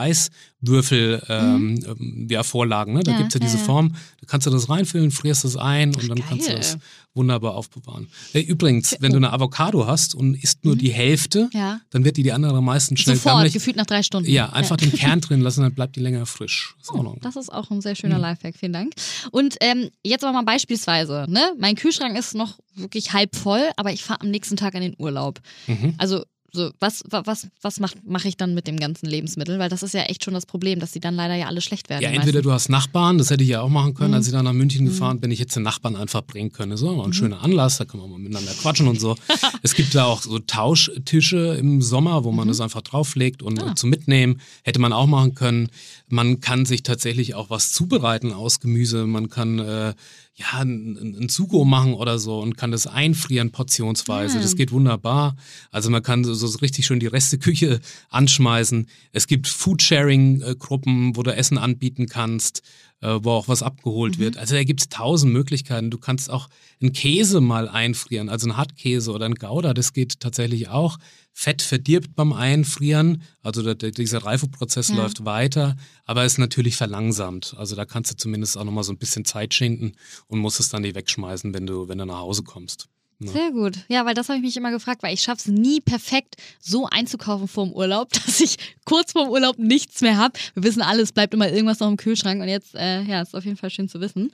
Eiswürfel 0.63 1.21
ähm, 1.29 1.79
ähm, 1.87 2.27
ja, 2.29 2.43
Vorlagen. 2.43 2.93
Ne? 2.93 3.03
Da 3.03 3.11
Mhm. 3.11 3.15
Ja, 3.17 3.21
gibt's 3.21 3.35
ja 3.35 3.39
ja, 3.39 3.45
diese 3.45 3.57
ja. 3.59 3.63
Form. 3.63 3.89
Da 4.21 4.27
kannst 4.27 4.47
du 4.47 4.51
das 4.51 4.69
reinfüllen, 4.69 5.11
frierst 5.11 5.45
es 5.45 5.55
ein 5.55 5.95
und 5.95 6.09
dann 6.09 6.19
kannst 6.27 6.45
du 6.47 6.51
geil. 6.51 6.57
das 6.57 6.77
wunderbar 7.13 7.55
aufbewahren. 7.55 8.07
Äh, 8.33 8.41
übrigens, 8.41 8.95
wenn 8.99 9.11
du 9.11 9.17
eine 9.17 9.31
Avocado 9.33 9.87
hast 9.87 10.13
und 10.13 10.35
isst 10.35 10.65
nur 10.65 10.75
die 10.75 10.91
Hälfte, 10.91 11.49
Mhm. 11.53 11.59
Ja. 11.59 11.79
dann 11.89 12.03
wird 12.05 12.17
die 12.17 12.23
die 12.23 12.31
andere 12.31 12.61
meistens 12.61 12.99
schnell 13.01 13.15
Sofort, 13.15 13.33
gammelig. 13.35 13.53
gefühlt 13.53 13.75
nach 13.75 13.85
drei 13.85 14.03
Stunden. 14.03 14.29
Ja, 14.29 14.49
einfach 14.51 14.77
den 14.77 14.91
Kern 14.93 15.21
drin 15.21 15.41
lassen, 15.41 15.61
dann 15.61 15.73
bleibt 15.73 15.95
die 15.95 15.99
länger 15.99 16.25
frisch. 16.25 16.75
Ist. 16.81 16.91
Oh, 16.91 17.15
Das 17.21 17.35
ist 17.35 17.51
auch 17.51 17.69
ein 17.71 17.81
sehr 17.81 17.91
Mhm. 17.91 17.95
schöner 17.95 18.19
Lifehack, 18.19 18.55
vielen 18.55 18.73
Dank. 18.73 18.93
Und 19.31 19.55
ähm, 19.61 19.89
jetzt 20.03 20.23
aber 20.23 20.33
mal 20.33 20.43
beispielsweise, 20.43 21.25
ne? 21.29 21.53
Mein 21.59 21.75
Kühlschrank 21.75 22.17
ist 22.17 22.35
noch 22.35 22.57
wirklich 22.75 23.13
halb 23.13 23.35
voll, 23.35 23.69
aber 23.77 23.91
ich 23.93 24.03
fahre 24.03 24.21
am 24.21 24.29
nächsten 24.29 24.55
Tag 24.57 24.75
in 24.75 24.81
den 24.81 24.95
Urlaub. 24.99 25.39
Mhm. 25.67 25.95
Also, 25.97 26.23
so, 26.53 26.71
was, 26.79 27.03
wa- 27.09 27.23
was, 27.25 27.47
was 27.61 27.79
mache 27.79 27.95
mach 28.05 28.23
ich 28.25 28.37
dann 28.37 28.53
mit 28.53 28.67
dem 28.67 28.77
ganzen 28.79 29.05
Lebensmittel? 29.05 29.59
Weil 29.59 29.69
das 29.69 29.83
ist 29.83 29.93
ja 29.93 30.03
echt 30.03 30.23
schon 30.23 30.33
das 30.33 30.45
Problem, 30.45 30.79
dass 30.79 30.91
die 30.91 30.99
dann 30.99 31.13
leider 31.15 31.35
ja 31.35 31.47
alle 31.47 31.61
schlecht 31.61 31.89
werden. 31.89 32.01
Ja, 32.03 32.09
entweder 32.09 32.41
du 32.41 32.51
hast 32.51 32.69
Nachbarn, 32.69 33.17
das 33.17 33.29
hätte 33.29 33.43
ich 33.43 33.49
ja 33.49 33.61
auch 33.61 33.69
machen 33.69 33.93
können, 33.93 34.09
Mhm. 34.11 34.15
als 34.15 34.27
ich 34.27 34.33
da 34.33 34.41
nach 34.41 34.53
München 34.53 34.85
gefahren 34.85 35.19
bin. 35.19 35.29
Ich 35.31 35.39
hätte 35.39 35.55
den 35.55 35.63
Nachbarn 35.63 35.95
einfach 35.95 36.21
bringen 36.23 36.51
können. 36.51 36.71
Ist 36.71 36.83
auch 36.83 37.05
ein 37.05 37.13
schöner 37.13 37.41
Anlass, 37.43 37.77
da 37.77 37.85
kann 37.85 37.99
man 37.99 38.09
mal 38.09 38.19
miteinander 38.19 38.53
quatschen 38.53 38.87
und 38.87 38.99
so. 38.99 39.15
es 39.61 39.75
gibt 39.75 39.93
da 39.93 40.05
auch 40.05 40.21
so 40.21 40.39
Tauschtische 40.39 41.55
im 41.59 41.81
Sommer, 41.81 42.23
wo 42.23 42.31
man 42.31 42.47
das 42.47 42.61
einfach 42.61 42.81
drauflegt 42.81 43.43
und 43.43 43.61
Ah. 43.61 43.75
zum 43.75 43.89
Mitnehmen. 43.89 44.39
Hätte 44.63 44.79
man 44.79 44.93
auch 44.93 45.07
machen 45.07 45.35
können. 45.35 45.69
Man 46.07 46.39
kann 46.39 46.65
sich 46.65 46.83
tatsächlich 46.83 47.35
auch 47.35 47.49
was 47.49 47.71
zubereiten 47.73 48.31
aus 48.31 48.59
Gemüse. 48.59 49.05
Man 49.05 49.29
kann 49.29 49.59
äh, 49.59 49.93
ja 50.37 50.59
ein, 50.59 51.27
Sugo 51.29 51.65
machen 51.65 51.95
oder 51.95 52.19
so 52.19 52.39
und 52.39 52.57
kann 52.57 52.71
das 52.71 52.85
einfrieren 52.85 53.51
portionsweise. 53.51 54.37
Ah. 54.37 54.41
Das 54.41 54.55
geht 54.55 54.71
wunderbar. 54.71 55.35
Also 55.71 55.89
man 55.89 56.03
kann 56.03 56.23
so, 56.23 56.33
so 56.35 56.59
richtig 56.59 56.85
schön 56.85 56.99
die 56.99 57.07
Resteküche 57.07 57.79
anschmeißen. 58.09 58.87
Es 59.11 59.25
gibt 59.25 59.47
Foodsharing-Gruppen, 59.47 61.15
wo 61.15 61.23
du 61.23 61.35
Essen 61.35 61.57
anbieten 61.57 62.05
kannst, 62.05 62.59
äh, 62.59 62.61
wo 63.01 63.31
auch 63.31 63.47
was 63.47 63.61
abgeholt 63.63 64.17
wird. 64.17 64.37
Also 64.37 64.55
da 64.55 64.63
gibt 64.63 64.81
es 64.81 64.89
tausend 64.89 65.31
Möglichkeiten. 65.33 65.91
Du 65.91 65.97
kannst 65.97 66.29
auch 66.29 66.49
einen 66.81 66.93
Käse 66.93 67.41
mal 67.41 67.69
einfrieren, 67.69 68.29
also 68.29 68.47
einen 68.47 68.57
Hartkäse 68.57 69.11
oder 69.11 69.25
einen 69.25 69.35
Gouda, 69.35 69.73
das 69.73 69.93
geht 69.93 70.19
tatsächlich 70.19 70.69
auch. 70.69 70.97
Fett 71.33 71.61
verdirbt 71.61 72.15
beim 72.15 72.33
Einfrieren, 72.33 73.21
also 73.43 73.61
der, 73.61 73.75
der, 73.75 73.91
dieser 73.91 74.23
Reifeprozess 74.23 74.89
Ja. 74.89 74.95
läuft 74.95 75.23
weiter, 75.25 75.75
aber 76.05 76.25
ist 76.25 76.39
natürlich 76.39 76.75
verlangsamt. 76.75 77.53
Also 77.57 77.75
da 77.75 77.85
kannst 77.85 78.11
du 78.11 78.15
zumindest 78.17 78.57
auch 78.57 78.63
nochmal 78.63 78.83
so 78.83 78.91
ein 78.91 78.97
bisschen 78.97 79.23
Zeit 79.25 79.53
schinden 79.53 79.91
und 80.27 80.39
musst 80.39 80.59
es 80.59 80.69
dann 80.69 80.81
nicht 80.81 80.95
wegschmeißen, 80.95 81.53
wenn 81.53 81.67
du, 81.67 81.87
wenn 81.87 81.99
du 81.99 82.05
nach 82.05 82.17
Hause 82.19 82.41
kommst. 82.43 82.87
Ja. 83.19 83.31
Sehr 83.31 83.51
gut. 83.51 83.77
Ja, 83.89 84.05
weil 84.05 84.13
das 84.13 84.29
habe 84.29 84.37
ich 84.37 84.43
mich 84.43 84.57
immer 84.57 84.69
gefragt, 84.69 85.01
weil 85.01 85.13
ich 85.13 85.21
schaffe 85.21 85.39
es 85.39 85.47
nie 85.47 85.81
perfekt 85.81 86.35
so 86.59 86.85
einzukaufen 86.85 87.47
vor 87.47 87.65
dem 87.65 87.73
Urlaub, 87.73 88.11
dass 88.25 88.39
ich 88.39 88.57
kurz 88.85 89.13
vor 89.13 89.23
dem 89.23 89.31
Urlaub 89.31 89.57
nichts 89.57 90.01
mehr 90.01 90.17
habe. 90.17 90.37
Wir 90.53 90.63
wissen 90.63 90.83
alle, 90.83 91.01
es 91.01 91.11
bleibt 91.11 91.33
immer 91.33 91.49
irgendwas 91.49 91.79
noch 91.79 91.87
im 91.87 91.97
Kühlschrank 91.97 92.41
und 92.41 92.47
jetzt, 92.47 92.75
äh, 92.75 93.01
ja, 93.01 93.21
ist 93.21 93.35
auf 93.35 93.45
jeden 93.45 93.57
Fall 93.57 93.71
schön 93.71 93.89
zu 93.89 93.99
wissen. 94.01 94.31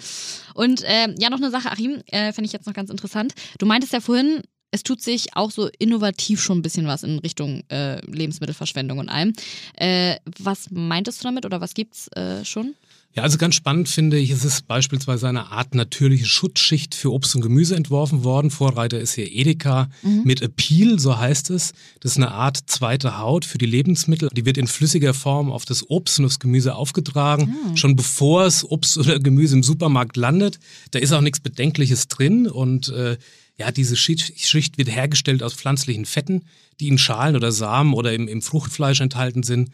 Und 0.54 0.84
ähm, 0.86 1.16
ja, 1.18 1.30
noch 1.30 1.38
eine 1.38 1.50
Sache, 1.50 1.72
Achim, 1.72 2.02
äh, 2.08 2.34
finde 2.34 2.48
ich 2.48 2.54
jetzt 2.54 2.68
noch 2.68 2.74
ganz 2.74 2.90
interessant. 2.90 3.34
Du 3.58 3.66
meintest 3.66 3.94
ja 3.94 4.02
vorhin, 4.02 4.42
es 4.72 4.84
tut 4.84 5.02
sich 5.02 5.36
auch 5.36 5.52
so 5.52 5.70
innovativ 5.80 6.42
schon 6.42 6.58
ein 6.58 6.62
bisschen 6.64 6.88
was 6.88 7.04
in 7.04 7.20
Richtung 7.20 7.64
äh, 7.70 8.02
Lebensmittelverschwendung 8.08 8.98
und 8.98 9.08
allem. 9.08 9.34
Äh, 9.76 10.18
was 10.40 10.72
meintest 10.72 11.22
du 11.22 11.26
damit 11.26 11.46
oder 11.46 11.62
was 11.62 11.74
gibt's 11.74 12.08
äh, 12.10 12.44
schon? 12.44 12.76
Ja, 13.16 13.22
also 13.22 13.38
ganz 13.38 13.54
spannend 13.54 13.90
finde 13.90 14.18
ich, 14.18 14.32
es 14.32 14.44
ist 14.44 14.68
beispielsweise 14.68 15.30
eine 15.30 15.52
Art 15.52 15.76
natürliche 15.76 16.26
Schutzschicht 16.26 16.96
für 16.96 17.14
Obst 17.14 17.36
und 17.36 17.42
Gemüse 17.42 17.76
entworfen 17.76 18.24
worden. 18.24 18.50
Vorreiter 18.50 19.00
ist 19.00 19.14
hier 19.14 19.32
Edeka 19.32 19.90
mit 20.24 20.42
Appeal, 20.42 20.98
so 20.98 21.16
heißt 21.16 21.52
es. 21.52 21.74
Das 22.00 22.14
ist 22.14 22.18
eine 22.18 22.32
Art 22.32 22.58
zweite 22.66 23.20
Haut 23.20 23.46
für 23.46 23.60
die 23.60 23.68
Lebensmittel. 23.68 24.30
Die 24.34 24.46
wird 24.46 24.58
in 24.58 24.66
flüssiger 24.66 25.14
Form 25.14 25.52
auf 25.52 25.66
das 25.66 25.88
Obst 25.92 26.18
und 26.18 26.24
das 26.24 26.40
Gemüse 26.40 26.74
aufgetragen, 26.74 27.56
schon 27.76 27.96
bevor 27.96 28.46
es 28.46 28.64
Obst 28.68 28.98
oder 28.98 29.20
Gemüse 29.20 29.58
im 29.58 29.64
Supermarkt 29.64 30.18
landet. 30.18 30.58
Da 30.90 30.98
ist 30.98 31.12
auch 31.12 31.22
nichts 31.22 31.40
Bedenkliches 31.40 32.08
drin 32.08 32.48
und 32.48 32.90
äh, 32.90 33.18
ja, 33.58 33.72
diese 33.72 33.96
Schicht, 33.96 34.40
Schicht 34.40 34.80
wird 34.80 34.90
hergestellt 34.90 35.44
aus 35.44 35.54
pflanzlichen 35.54 36.06
Fetten, 36.06 36.46
die 36.80 36.88
in 36.88 36.98
Schalen 36.98 37.36
oder 37.36 37.52
Samen 37.52 37.94
oder 37.94 38.12
im, 38.14 38.28
im 38.28 38.42
Fruchtfleisch 38.42 39.02
enthalten 39.02 39.44
sind. 39.44 39.70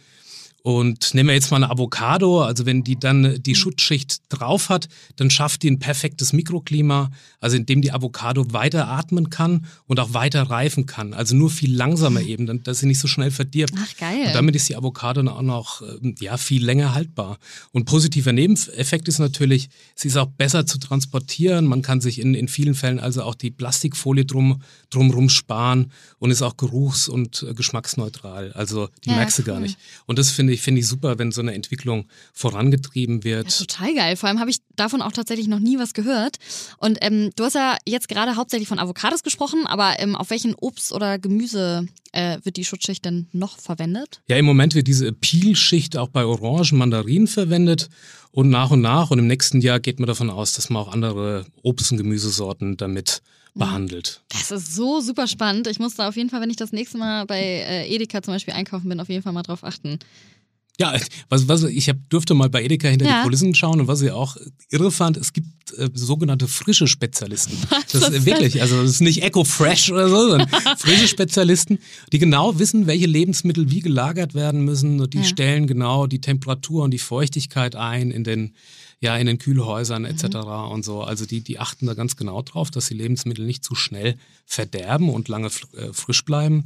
Und 0.62 1.14
nehmen 1.14 1.30
wir 1.30 1.36
jetzt 1.36 1.52
mal 1.52 1.58
eine 1.58 1.70
Avocado, 1.72 2.42
also 2.42 2.66
wenn 2.66 2.84
die 2.84 3.00
dann 3.00 3.42
die 3.42 3.56
Schutzschicht 3.56 4.20
drauf 4.30 4.70
hat, 4.70 4.90
dann 5.16 5.30
schafft 5.30 5.64
die 5.64 5.72
ein 5.72 5.80
perfektes 5.80 6.34
Mikroklima, 6.34 7.12
also 7.40 7.56
indem 7.56 7.82
die 7.82 7.92
Avocado 7.94 8.46
weiter 8.52 8.88
atmen 8.90 9.30
kann 9.30 9.66
und 9.88 10.00
auch 10.00 10.14
weiter 10.14 10.44
reifen 10.44 10.86
kann. 10.86 11.14
Also 11.14 11.36
nur 11.36 11.50
viel 11.50 11.74
langsamer 11.76 12.22
eben, 12.22 12.46
dann- 12.46 12.62
dass 12.64 12.80
sie 12.80 12.88
nicht 12.88 13.00
so 13.00 13.08
schnell 13.08 13.32
verdirbt. 13.32 13.74
Ach, 13.78 13.98
geil. 13.98 14.28
Und 14.28 14.36
damit 14.36 14.56
ist 14.56 14.68
die 14.68 14.76
Avocado 14.76 15.22
dann 15.22 15.30
auch 15.34 15.42
noch 15.42 15.82
ähm, 15.82 16.16
ja, 16.20 16.38
viel 16.38 16.64
länger 16.64 16.94
haltbar. 16.94 17.40
Und 17.72 17.86
positiver 17.86 18.34
Nebeneffekt 18.34 19.08
ist 19.08 19.20
natürlich, 19.20 19.70
sie 19.96 20.10
ist 20.10 20.18
auch 20.18 20.28
besser 20.28 20.66
zu 20.66 20.78
transportieren. 20.78 21.66
Man 21.66 21.82
kann 21.82 22.02
sich 22.02 22.20
in, 22.20 22.34
in 22.36 22.48
vielen 22.48 22.76
Fällen 22.76 23.00
also 23.00 23.24
auch 23.24 23.36
die 23.36 23.52
Plastikfolie 23.52 24.26
drum, 24.26 24.62
drumrum 24.90 25.30
sparen 25.30 25.92
und 26.20 26.32
ist 26.32 26.42
auch 26.42 26.58
geruchs- 26.58 27.08
und 27.08 27.44
äh, 27.50 27.54
geschmacksneutral. 27.54 28.52
Also 28.54 28.90
die 29.06 29.10
Ja, 29.10 29.16
merkst 29.16 29.40
du 29.40 29.44
gar 29.44 29.56
cool. 29.56 29.62
nicht. 29.64 29.78
Und 30.06 30.20
das 30.20 30.30
finde 30.32 30.49
ich, 30.54 30.62
finde 30.62 30.82
ich 30.82 30.88
super, 30.88 31.20
wenn 31.20 31.32
so 31.32 31.42
eine 31.42 31.54
Entwicklung 31.54 32.08
vorangetrieben 32.34 33.24
wird. 33.24 33.52
Ja, 33.52 33.66
total 33.66 33.96
geil. 33.96 34.16
Vor 34.16 34.30
allem 34.30 34.40
habe 34.40 34.50
ich 34.50 34.60
davon 34.76 35.02
auch 35.02 35.12
tatsächlich 35.12 35.48
noch 35.48 35.60
nie 35.60 35.78
was 35.78 35.94
gehört. 35.94 36.38
Und 36.78 36.98
ähm, 37.02 37.32
du 37.36 37.44
hast 37.44 37.56
ja 37.56 37.78
jetzt 37.86 38.08
gerade 38.08 38.36
hauptsächlich 38.36 38.68
von 38.68 38.80
Avocados 38.80 39.24
gesprochen, 39.24 39.66
aber 39.66 40.00
ähm, 40.00 40.16
auf 40.16 40.30
welchen 40.30 40.56
Obst 40.56 40.92
oder 40.92 41.20
Gemüse 41.20 41.88
äh, 42.12 42.38
wird 42.44 42.58
die 42.58 42.66
Schutzschicht 42.66 43.06
denn 43.06 43.28
noch 43.32 43.58
verwendet? 43.58 44.22
Ja, 44.28 44.38
im 44.38 44.46
Moment 44.46 44.76
wird 44.76 44.88
diese 44.88 45.12
Peel-Schicht 45.12 45.98
auch 45.98 46.10
bei 46.10 46.26
Orangen, 46.26 46.78
Mandarinen 46.78 47.28
verwendet. 47.28 47.90
Und 48.32 48.50
nach 48.50 48.72
und 48.72 48.82
nach 48.82 49.12
und 49.12 49.20
im 49.20 49.28
nächsten 49.28 49.60
Jahr 49.62 49.80
geht 49.80 50.00
man 50.00 50.08
davon 50.08 50.30
aus, 50.30 50.54
dass 50.54 50.70
man 50.70 50.84
auch 50.84 50.92
andere 50.92 51.46
Obst- 51.64 51.92
und 51.92 51.98
Gemüsesorten 51.98 52.78
damit 52.78 53.22
behandelt. 53.56 54.22
Das 54.30 54.52
ist 54.52 54.76
so 54.76 55.02
super 55.02 55.28
spannend. 55.28 55.68
Ich 55.68 55.80
muss 55.80 55.96
da 55.96 56.08
auf 56.08 56.16
jeden 56.16 56.30
Fall, 56.30 56.42
wenn 56.42 56.50
ich 56.50 56.56
das 56.56 56.72
nächste 56.72 56.98
Mal 56.98 57.26
bei 57.26 57.42
äh, 57.42 57.94
Edeka 57.94 58.22
zum 58.22 58.34
Beispiel 58.34 58.54
einkaufen 58.54 58.90
bin, 58.90 59.00
auf 59.00 59.10
jeden 59.10 59.24
Fall 59.24 59.34
mal 59.34 59.44
drauf 59.44 59.64
achten. 59.64 60.00
Ja, 60.80 60.96
was, 61.28 61.48
was, 61.48 61.64
ich 61.64 61.90
hab, 61.90 61.98
durfte 62.10 62.34
mal 62.34 62.50
bei 62.50 62.64
Edeka 62.64 62.88
hinter 62.88 63.06
Ja. 63.06 63.18
die 63.20 63.24
Kulissen 63.26 63.54
schauen 63.54 63.82
und 63.82 63.88
was 63.88 64.02
ich 64.02 64.12
auch 64.12 64.38
irre 64.70 64.92
fand, 64.92 65.18
es 65.18 65.34
gibt 65.34 65.74
äh, 65.78 65.90
sogenannte 65.94 66.48
frische 66.48 66.88
Spezialisten. 66.88 67.58
Das 67.70 68.02
Was 68.02 68.10
ist 68.10 68.16
ist 68.20 68.26
wirklich, 68.26 68.62
also 68.62 68.82
das 68.82 68.92
ist 68.92 69.02
nicht 69.02 69.22
Eco-Fresh 69.24 69.92
oder 69.92 70.08
so, 70.10 70.30
sondern 70.30 70.48
frische 70.78 71.08
Spezialisten, 71.08 71.80
die 72.14 72.18
genau 72.20 72.58
wissen, 72.60 72.88
welche 72.88 73.08
Lebensmittel 73.08 73.70
wie 73.70 73.82
gelagert 73.82 74.34
werden 74.36 74.64
müssen 74.64 75.00
und 75.02 75.14
die 75.14 75.18
Ja. 75.20 75.24
stellen 75.26 75.68
genau 75.68 76.08
die 76.08 76.22
Temperatur 76.22 76.84
und 76.84 76.92
die 76.92 77.00
Feuchtigkeit 77.00 77.76
ein 77.76 78.10
in 78.12 78.24
den 78.24 78.54
ja 79.02 79.16
in 79.16 79.28
den 79.28 79.38
Kühlhäusern 79.38 80.04
etc. 80.04 80.24
Mhm. 80.26 80.72
und 80.72 80.86
so. 80.86 81.02
Also 81.02 81.26
die 81.26 81.42
die 81.42 81.60
achten 81.60 81.86
da 81.88 81.94
ganz 81.94 82.16
genau 82.18 82.42
drauf, 82.42 82.70
dass 82.72 82.88
die 82.88 82.94
Lebensmittel 82.96 83.46
nicht 83.46 83.64
zu 83.64 83.76
schnell 83.76 84.16
verderben 84.46 85.10
und 85.10 85.28
lange 85.30 85.48
äh, 85.48 85.94
frisch 85.94 86.24
bleiben. 86.26 86.66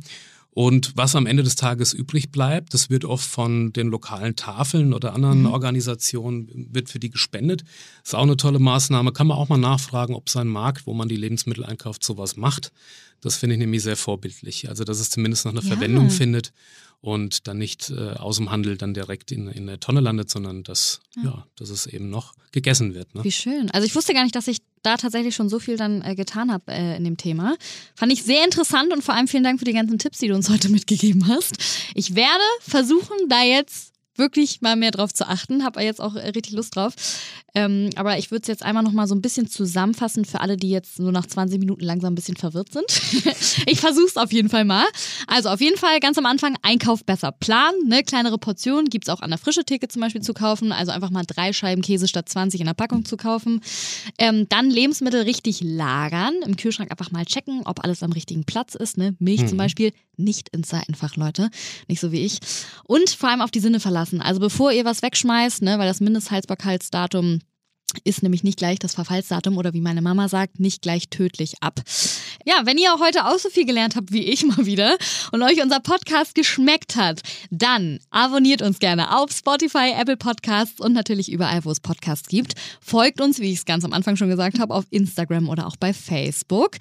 Und 0.55 0.91
was 0.95 1.15
am 1.15 1.25
Ende 1.25 1.41
des 1.41 1.55
Tages 1.55 1.93
übrig 1.93 2.31
bleibt, 2.31 2.75
das 2.75 2.91
wird 2.91 3.05
oft 3.05 3.25
von 3.25 3.73
den 3.73 3.87
lokalen 3.87 4.35
Tafeln 4.35 4.93
oder 4.93 5.13
anderen 5.15 5.47
Organisationen, 5.47 6.67
wird 6.71 6.89
für 6.89 6.99
die 6.99 7.09
gespendet. 7.09 7.63
Ist 8.03 8.13
auch 8.13 8.21
eine 8.21 8.37
tolle 8.37 8.59
Maßnahme. 8.59 9.13
Kann 9.13 9.27
man 9.27 9.37
auch 9.37 9.49
mal 9.49 9.57
nachfragen, 9.57 10.13
ob 10.13 10.29
sein 10.29 10.47
Markt, 10.47 10.85
wo 10.85 10.93
man 10.93 11.09
die 11.09 11.15
Lebensmittel 11.15 11.65
einkauft, 11.65 12.03
sowas 12.03 12.35
macht. 12.37 12.71
Das 13.21 13.37
finde 13.37 13.55
ich 13.55 13.59
nämlich 13.59 13.81
sehr 13.81 13.97
vorbildlich. 13.97 14.69
Also, 14.69 14.83
dass 14.83 14.99
es 14.99 15.09
zumindest 15.09 15.45
noch 15.45 15.53
eine 15.53 15.61
Ja. 15.61 15.67
Verwendung 15.67 16.11
findet. 16.11 16.53
Und 17.03 17.49
dann 17.49 17.57
nicht 17.57 17.89
äh, 17.89 18.11
aus 18.11 18.37
dem 18.37 18.49
Handel 18.49 18.77
dann 18.77 18.93
direkt 18.93 19.33
in, 19.33 19.49
in 19.49 19.67
der 19.67 19.81
Tonne 19.81 19.99
landet, 19.99 20.29
sondern 20.29 20.63
dass, 20.63 21.01
ja. 21.17 21.23
ja 21.23 21.47
dass 21.57 21.69
es 21.69 21.85
eben 21.85 22.09
noch 22.09 22.33
gegessen 22.53 22.93
wird. 22.93 23.13
Ne? 23.13 23.25
Wie 23.25 23.31
schön. 23.33 23.69
Also 23.71 23.85
ich 23.85 23.93
wusste 23.93 24.13
gar 24.13 24.23
nicht, 24.23 24.37
dass 24.37 24.47
ich 24.47 24.59
da 24.83 24.95
tatsächlich 24.95 25.35
schon 25.35 25.49
so 25.49 25.59
viel 25.59 25.75
dann 25.75 26.01
äh, 26.01 26.15
getan 26.15 26.49
habe 26.49 26.71
äh, 26.71 26.95
in 26.95 27.03
dem 27.03 27.17
Thema. 27.17 27.57
Fand 27.93 28.13
ich 28.13 28.23
sehr 28.23 28.45
interessant 28.45 28.93
und 28.93 29.03
vor 29.03 29.15
allem 29.15 29.27
vielen 29.27 29.43
Dank 29.43 29.59
für 29.59 29.65
die 29.65 29.73
ganzen 29.73 29.99
Tipps, 29.99 30.19
die 30.19 30.29
du 30.29 30.33
uns 30.33 30.49
heute 30.49 30.69
mitgegeben 30.69 31.27
hast. 31.27 31.57
Ich 31.93 32.15
werde 32.15 32.43
versuchen, 32.61 33.17
da 33.27 33.43
jetzt 33.43 33.91
wirklich 34.15 34.61
mal 34.61 34.77
mehr 34.77 34.91
drauf 34.91 35.13
zu 35.13 35.27
achten. 35.27 35.65
Habe 35.65 35.81
jetzt 35.83 35.99
auch 35.99 36.15
äh, 36.15 36.29
richtig 36.29 36.53
Lust 36.53 36.73
drauf. 36.77 36.93
Ähm, 37.55 37.91
aber 37.95 38.17
ich 38.17 38.31
würde 38.31 38.41
es 38.41 38.47
jetzt 38.47 38.63
einmal 38.63 38.83
noch 38.83 38.93
mal 38.93 39.07
so 39.07 39.13
ein 39.13 39.21
bisschen 39.21 39.47
zusammenfassen 39.47 40.25
für 40.25 40.41
alle, 40.41 40.57
die 40.57 40.71
jetzt 40.71 40.99
nur 40.99 41.11
nach 41.11 41.27
20 41.27 41.59
Minuten 41.59 41.83
langsam 41.83 42.13
ein 42.13 42.15
bisschen 42.15 42.35
verwirrt 42.35 42.73
sind. 42.73 42.85
ich 43.67 43.79
versuche 43.79 44.07
es 44.07 44.17
auf 44.17 44.33
jeden 44.33 44.49
Fall 44.49 44.65
mal. 44.65 44.85
Also 45.27 45.49
auf 45.49 45.61
jeden 45.61 45.77
Fall 45.77 45.99
ganz 45.99 46.17
am 46.17 46.25
Anfang 46.25 46.57
Einkauf 46.63 47.05
besser 47.05 47.31
planen. 47.31 47.87
Ne? 47.87 48.03
Kleinere 48.03 48.39
Portionen 48.39 48.89
gibt 48.89 49.07
es 49.07 49.13
auch 49.13 49.21
an 49.21 49.29
der 49.29 49.37
frische 49.37 49.63
Theke 49.63 49.87
zum 49.87 50.01
Beispiel 50.01 50.21
zu 50.21 50.33
kaufen. 50.33 50.71
Also 50.71 50.91
einfach 50.91 51.11
mal 51.11 51.25
drei 51.27 51.53
Scheiben 51.53 51.83
Käse 51.83 52.07
statt 52.07 52.27
20 52.27 52.59
in 52.59 52.65
der 52.65 52.73
Packung 52.73 53.05
zu 53.05 53.17
kaufen. 53.17 53.61
Ähm, 54.17 54.47
dann 54.49 54.71
Lebensmittel 54.71 55.21
richtig 55.21 55.61
lagern. 55.61 56.33
Im 56.45 56.57
Kühlschrank 56.57 56.89
einfach 56.89 57.11
mal 57.11 57.25
checken, 57.25 57.61
ob 57.65 57.83
alles 57.83 58.01
am 58.01 58.13
richtigen 58.13 58.45
Platz 58.45 58.73
ist. 58.73 58.97
Ne? 58.97 59.15
Milch 59.19 59.41
mhm. 59.43 59.47
zum 59.49 59.57
Beispiel 59.59 59.91
nicht 60.17 60.49
ins 60.49 60.69
Seitenfach, 60.69 61.15
Leute. 61.15 61.49
Nicht 61.87 61.99
so 61.99 62.11
wie 62.11 62.25
ich. 62.25 62.39
Und 62.83 63.11
vor 63.11 63.29
allem 63.29 63.41
auf 63.41 63.51
die 63.51 63.59
Sinne 63.59 63.79
verlassen. 63.79 64.21
Also 64.21 64.39
bevor 64.39 64.71
ihr 64.71 64.85
was 64.85 65.01
wegschmeißt, 65.01 65.61
ne, 65.61 65.79
weil 65.79 65.87
das 65.87 66.01
Mindesthaltbarkeitsdatum 66.01 67.39
ist 68.03 68.23
nämlich 68.23 68.43
nicht 68.43 68.57
gleich 68.57 68.79
das 68.79 68.95
Verfallsdatum 68.95 69.57
oder 69.57 69.73
wie 69.73 69.81
meine 69.81 70.01
Mama 70.01 70.29
sagt, 70.29 70.59
nicht 70.59 70.81
gleich 70.81 71.09
tödlich 71.09 71.55
ab. 71.61 71.81
Ja, 72.45 72.61
wenn 72.65 72.77
ihr 72.77 72.93
heute 72.99 73.25
auch 73.25 73.39
so 73.39 73.49
viel 73.49 73.65
gelernt 73.65 73.95
habt 73.95 74.11
wie 74.11 74.23
ich 74.23 74.45
mal 74.45 74.65
wieder 74.65 74.97
und 75.31 75.41
euch 75.41 75.61
unser 75.61 75.79
Podcast 75.79 76.35
geschmeckt 76.35 76.95
hat, 76.95 77.21
dann 77.51 77.99
abonniert 78.09 78.61
uns 78.61 78.79
gerne 78.79 79.17
auf 79.17 79.31
Spotify, 79.31 79.93
Apple 79.97 80.17
Podcasts 80.17 80.79
und 80.79 80.93
natürlich 80.93 81.31
überall, 81.31 81.63
wo 81.65 81.71
es 81.71 81.79
Podcasts 81.79 82.27
gibt. 82.27 82.53
Folgt 82.81 83.21
uns, 83.21 83.39
wie 83.39 83.51
ich 83.51 83.59
es 83.59 83.65
ganz 83.65 83.85
am 83.85 83.93
Anfang 83.93 84.15
schon 84.15 84.29
gesagt 84.29 84.59
habe, 84.59 84.73
auf 84.73 84.85
Instagram 84.89 85.49
oder 85.49 85.67
auch 85.67 85.75
bei 85.77 85.93
Facebook. 85.93 86.77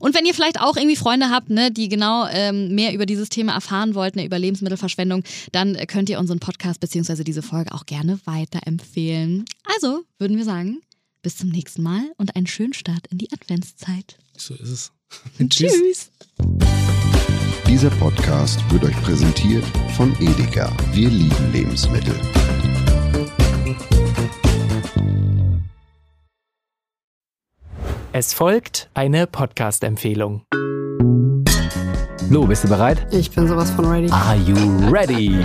Und 0.00 0.14
wenn 0.14 0.26
ihr 0.26 0.34
vielleicht 0.34 0.60
auch 0.60 0.76
irgendwie 0.76 0.96
Freunde 0.96 1.30
habt, 1.30 1.50
ne, 1.50 1.70
die 1.70 1.88
genau 1.88 2.26
ähm, 2.30 2.74
mehr 2.74 2.92
über 2.92 3.06
dieses 3.06 3.28
Thema 3.28 3.54
erfahren 3.54 3.94
wollten, 3.94 4.20
über 4.20 4.38
Lebensmittelverschwendung, 4.38 5.22
dann 5.52 5.76
könnt 5.86 6.10
ihr 6.10 6.18
unseren 6.18 6.40
Podcast 6.40 6.80
bzw. 6.80 7.24
diese 7.24 7.42
Folge 7.42 7.72
auch 7.72 7.86
gerne 7.86 8.18
weiterempfehlen. 8.24 9.44
Also 9.66 10.04
würden 10.18 10.36
wir 10.36 10.44
sagen, 10.44 10.80
bis 11.22 11.36
zum 11.36 11.50
nächsten 11.50 11.82
Mal 11.82 12.12
und 12.18 12.36
einen 12.36 12.46
schönen 12.46 12.72
Start 12.72 13.06
in 13.08 13.18
die 13.18 13.32
Adventszeit. 13.32 14.16
So 14.36 14.54
ist 14.54 14.68
es. 14.68 14.92
Tschüss. 15.48 16.10
Dieser 17.66 17.90
Podcast 17.90 18.60
wird 18.70 18.84
euch 18.84 18.96
präsentiert 19.02 19.64
von 19.96 20.14
Edeka. 20.20 20.74
Wir 20.92 21.08
lieben 21.08 21.52
Lebensmittel. 21.52 22.14
Es 28.12 28.32
folgt 28.32 28.88
eine 28.94 29.26
Podcast-Empfehlung. 29.26 30.42
Lu, 32.30 32.46
bist 32.46 32.64
du 32.64 32.68
bereit? 32.68 33.06
Ich 33.12 33.30
bin 33.30 33.46
sowas 33.46 33.70
von 33.70 33.84
ready. 33.84 34.10
Are 34.10 34.36
you 34.36 34.56
ready? 34.90 35.44